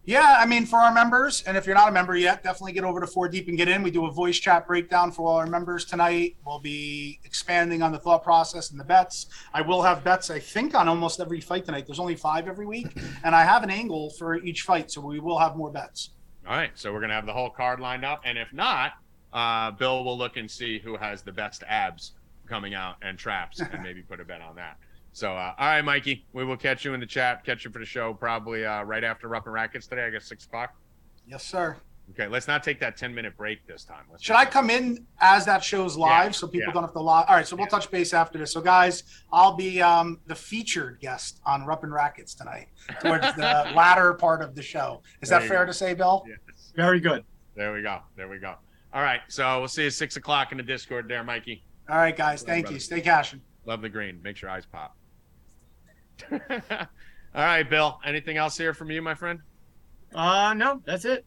[0.04, 2.84] Yeah, I mean, for our members, and if you're not a member yet, definitely get
[2.84, 3.82] over to Four Deep and get in.
[3.82, 6.36] We do a voice chat breakdown for all our members tonight.
[6.46, 9.26] We'll be expanding on the thought process and the bets.
[9.52, 11.84] I will have bets, I think, on almost every fight tonight.
[11.86, 12.86] There's only five every week,
[13.24, 16.10] and I have an angle for each fight, so we will have more bets.
[16.48, 18.92] All right, so we're gonna have the whole card lined up, and if not,
[19.32, 22.12] uh, Bill will look and see who has the best abs
[22.48, 24.76] coming out and traps, and maybe put a bet on that.
[25.12, 27.44] So, uh, all right, Mikey, we will catch you in the chat.
[27.44, 30.04] Catch you for the show probably uh, right after Up and Rackets today.
[30.06, 30.74] I guess six o'clock.
[31.26, 31.76] Yes, sir.
[32.12, 34.02] Okay, let's not take that ten minute break this time.
[34.10, 36.72] Let's Should I come in as that show's live Yeah, so people yeah.
[36.72, 37.26] don't have to log?
[37.28, 37.70] All right, so we'll Yeah.
[37.70, 38.52] touch base after this.
[38.52, 42.66] So, guys, I'll be um, the featured guest on Rupp and Rackets tonight
[43.00, 43.42] towards the
[43.76, 45.02] latter part of the show.
[45.22, 45.66] Is There that fair go.
[45.66, 46.24] to say, Bill?
[46.28, 46.72] Yes.
[46.74, 47.24] Very good.
[47.54, 48.00] There we go.
[48.16, 48.54] There we go.
[48.92, 49.20] All right.
[49.28, 51.62] So we'll see you six o'clock in the Discord there, Mikey.
[51.88, 52.42] All right, guys.
[52.42, 52.74] Thank brother.
[52.74, 52.80] you.
[52.80, 53.40] Stay cashing.
[53.66, 54.20] Love the green.
[54.22, 54.96] Make your eyes pop.
[56.30, 56.38] All
[57.34, 57.98] right, Bill.
[58.04, 59.40] Anything else here from you, my friend?
[60.14, 61.24] Uh, no, that's it.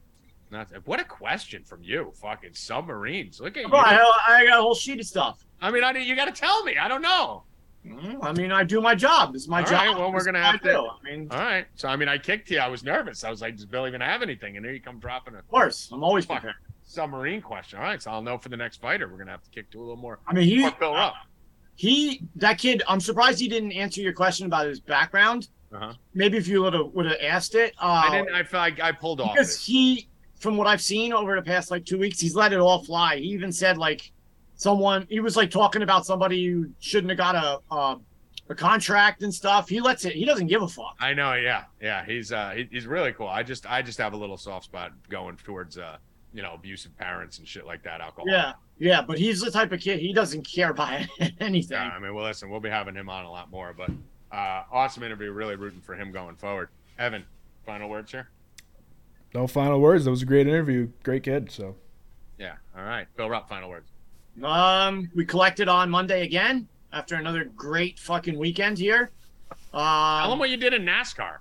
[0.51, 2.11] Not, what a question from you.
[2.21, 3.39] Fucking submarines.
[3.39, 3.67] Look at you.
[3.67, 5.43] On, I, I got a whole sheet of stuff.
[5.61, 6.77] I mean, I you got to tell me.
[6.77, 7.43] I don't know.
[7.85, 9.33] Mm, I mean, I do my job.
[9.33, 9.87] This is my All job.
[9.87, 11.65] right, well, we're gonna have to- I mean, All right.
[11.75, 12.59] So I mean, I kicked you.
[12.59, 13.23] I was nervous.
[13.23, 14.55] I was like, does Bill even have anything?
[14.55, 16.41] And here you come dropping a of course, I'm always Fuck.
[16.41, 16.55] prepared.
[16.93, 17.79] Submarine question.
[17.79, 18.01] All right.
[18.01, 19.07] So I'll know for the next fighter.
[19.07, 20.19] We're gonna have to kick to a little more.
[20.27, 21.15] I mean, he Bill up.
[21.75, 22.83] he that kid.
[22.87, 25.49] I'm surprised he didn't answer your question about his background.
[25.73, 25.93] Uh-huh.
[26.13, 27.73] Maybe if you would have would have asked it.
[27.79, 28.35] Uh, I didn't.
[28.35, 29.33] I feel like I pulled off.
[29.33, 29.61] because It.
[29.63, 30.07] he,
[30.39, 33.17] from what I've seen over the past like two weeks, he's let it all fly.
[33.17, 34.11] He even said like
[34.55, 37.95] someone he was like talking about somebody who shouldn't have got a uh,
[38.49, 39.67] a contract and stuff.
[39.67, 40.13] He lets it.
[40.13, 40.95] He doesn't give a fuck.
[40.99, 41.33] I know.
[41.33, 41.63] Yeah.
[41.81, 42.05] Yeah.
[42.05, 43.27] He's uh he, he's really cool.
[43.27, 45.97] I just I just have a little soft spot going towards uh
[46.33, 48.01] you know abusive parents and shit like that.
[48.01, 48.25] Alcohol.
[48.27, 51.01] Yeah, yeah, but he's the type of kid he doesn't care about
[51.39, 51.77] anything.
[51.77, 53.89] Yeah, I mean, well, listen, we'll be having him on a lot more, but
[54.35, 55.31] uh, awesome interview.
[55.31, 56.69] Really rooting for him going forward.
[56.99, 57.23] Evan,
[57.65, 58.29] final words here.
[59.33, 60.05] No final words.
[60.05, 60.89] That was a great interview.
[61.03, 61.49] Great kid.
[61.51, 61.75] So
[62.37, 62.53] Yeah.
[62.77, 63.07] All right.
[63.17, 63.89] Bill Rupp, final words.
[64.43, 69.09] Um, we collected on Monday again after another great fucking weekend here.
[69.71, 71.37] Tell him Um, what you did in NASCAR.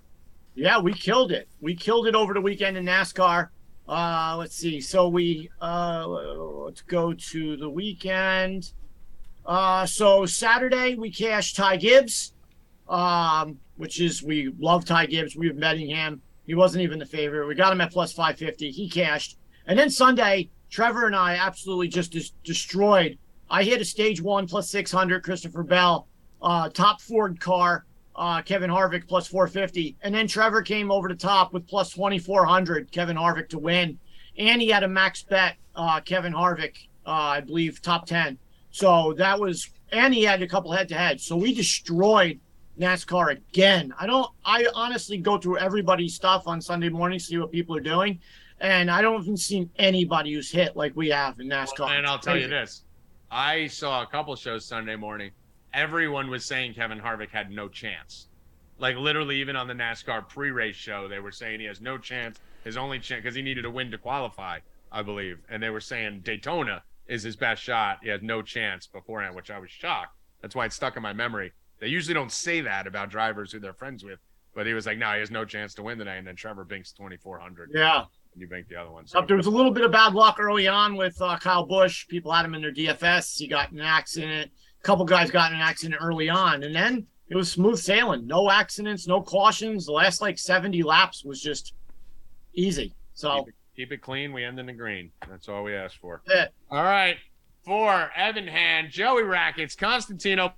[0.55, 1.49] yeah, we killed it.
[1.61, 3.49] We killed it over the weekend in NASCAR.
[3.89, 4.81] Uh, let's see.
[4.81, 8.73] So we uh, let's go to the weekend.
[9.45, 12.33] Uh, so Saturday we cashed Ty Gibbs,
[12.89, 15.37] um, which is we love Ty Gibbs.
[15.37, 16.23] We've betting him.
[16.47, 17.47] He wasn't even the favorite.
[17.47, 18.71] We got him at plus five fifty.
[18.71, 23.19] He cashed, and then Sunday Trevor and I absolutely just des- destroyed.
[23.51, 25.23] I hit a stage one plus six hundred.
[25.25, 26.07] Christopher Bell,
[26.41, 27.85] uh, top Ford car.
[28.15, 29.97] Uh, Kevin Harvick plus 450.
[30.03, 33.99] And then Trevor came over the top with plus 2,400, Kevin Harvick to win.
[34.37, 38.39] And he had a max bet, uh, Kevin Harvick, uh, I believe, top 10.
[38.71, 41.21] So that was, and he had a couple head to head.
[41.21, 42.39] So we destroyed
[42.79, 43.93] NASCAR again.
[43.99, 47.81] I don't, I honestly go through everybody's stuff on Sunday morning, see what people are
[47.81, 48.21] doing.
[48.61, 51.91] And I don't even see anybody who's hit like we have in NASCAR.
[51.91, 52.85] and I'll tell you this:
[53.31, 55.33] I saw a couple shows Sunday morning.
[55.75, 58.29] Everyone was saying Kevin Harvick had no chance.
[58.79, 62.41] Like literally, even on the NASCAR pre-race show, they were saying he has no chance.
[62.65, 64.59] His only chance because he needed a win to qualify,
[64.91, 65.39] I believe.
[65.49, 67.99] And they were saying Daytona is his best shot.
[68.03, 70.17] He has no chance beforehand, which I was shocked.
[70.41, 71.53] That's why it stuck in my memory.
[71.81, 74.21] They usually don't say that about drivers who they're friends with,
[74.55, 76.65] but he was like, "No, he has no chance to win today." And then Trevor
[76.65, 78.05] binks twenty four hundred, Yeah.
[78.37, 79.05] you bink the other one.
[79.15, 82.07] Uh, there was a little bit of bad luck early on with uh, Kyle Busch.
[82.09, 83.37] People had him in their DFS.
[83.39, 84.51] He got an accident.
[84.83, 88.27] Couple guys got in an accident early on, and then it was smooth sailing.
[88.27, 89.87] No accidents, no cautions.
[89.87, 91.75] The last like 70 laps was just
[92.55, 92.95] easy.
[93.15, 94.33] So keep, it, keep it clean.
[94.33, 95.11] We end in the green.
[95.29, 96.23] That's all we ask for.
[96.29, 96.49] Yeah.
[96.71, 97.17] All right.
[97.65, 100.53] For Evan Hand, Joey Rackets, Constantino,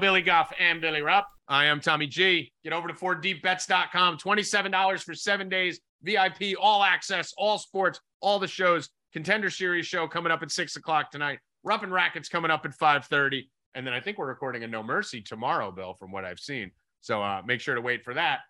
[0.00, 1.26] Billy Goff, and Billy Rupp.
[1.48, 2.52] I am Tommy G.
[2.62, 4.18] Get over to 4deepbets.com.
[4.18, 5.80] $27 for seven days.
[6.02, 8.88] VIP, all access, all sports, all the shows.
[9.12, 11.38] Contender Series show coming up at six o'clock tonight.
[11.64, 13.48] And Rackets coming up at 5:30.
[13.74, 16.70] And then I think we're recording a No Mercy tomorrow, Bill, from what I've seen.
[17.00, 18.40] So uh, make sure to wait for that.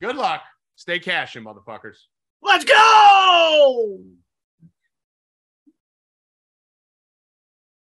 [0.00, 0.42] Good luck.
[0.76, 1.98] Stay cashing, motherfuckers.
[2.42, 4.00] let's go.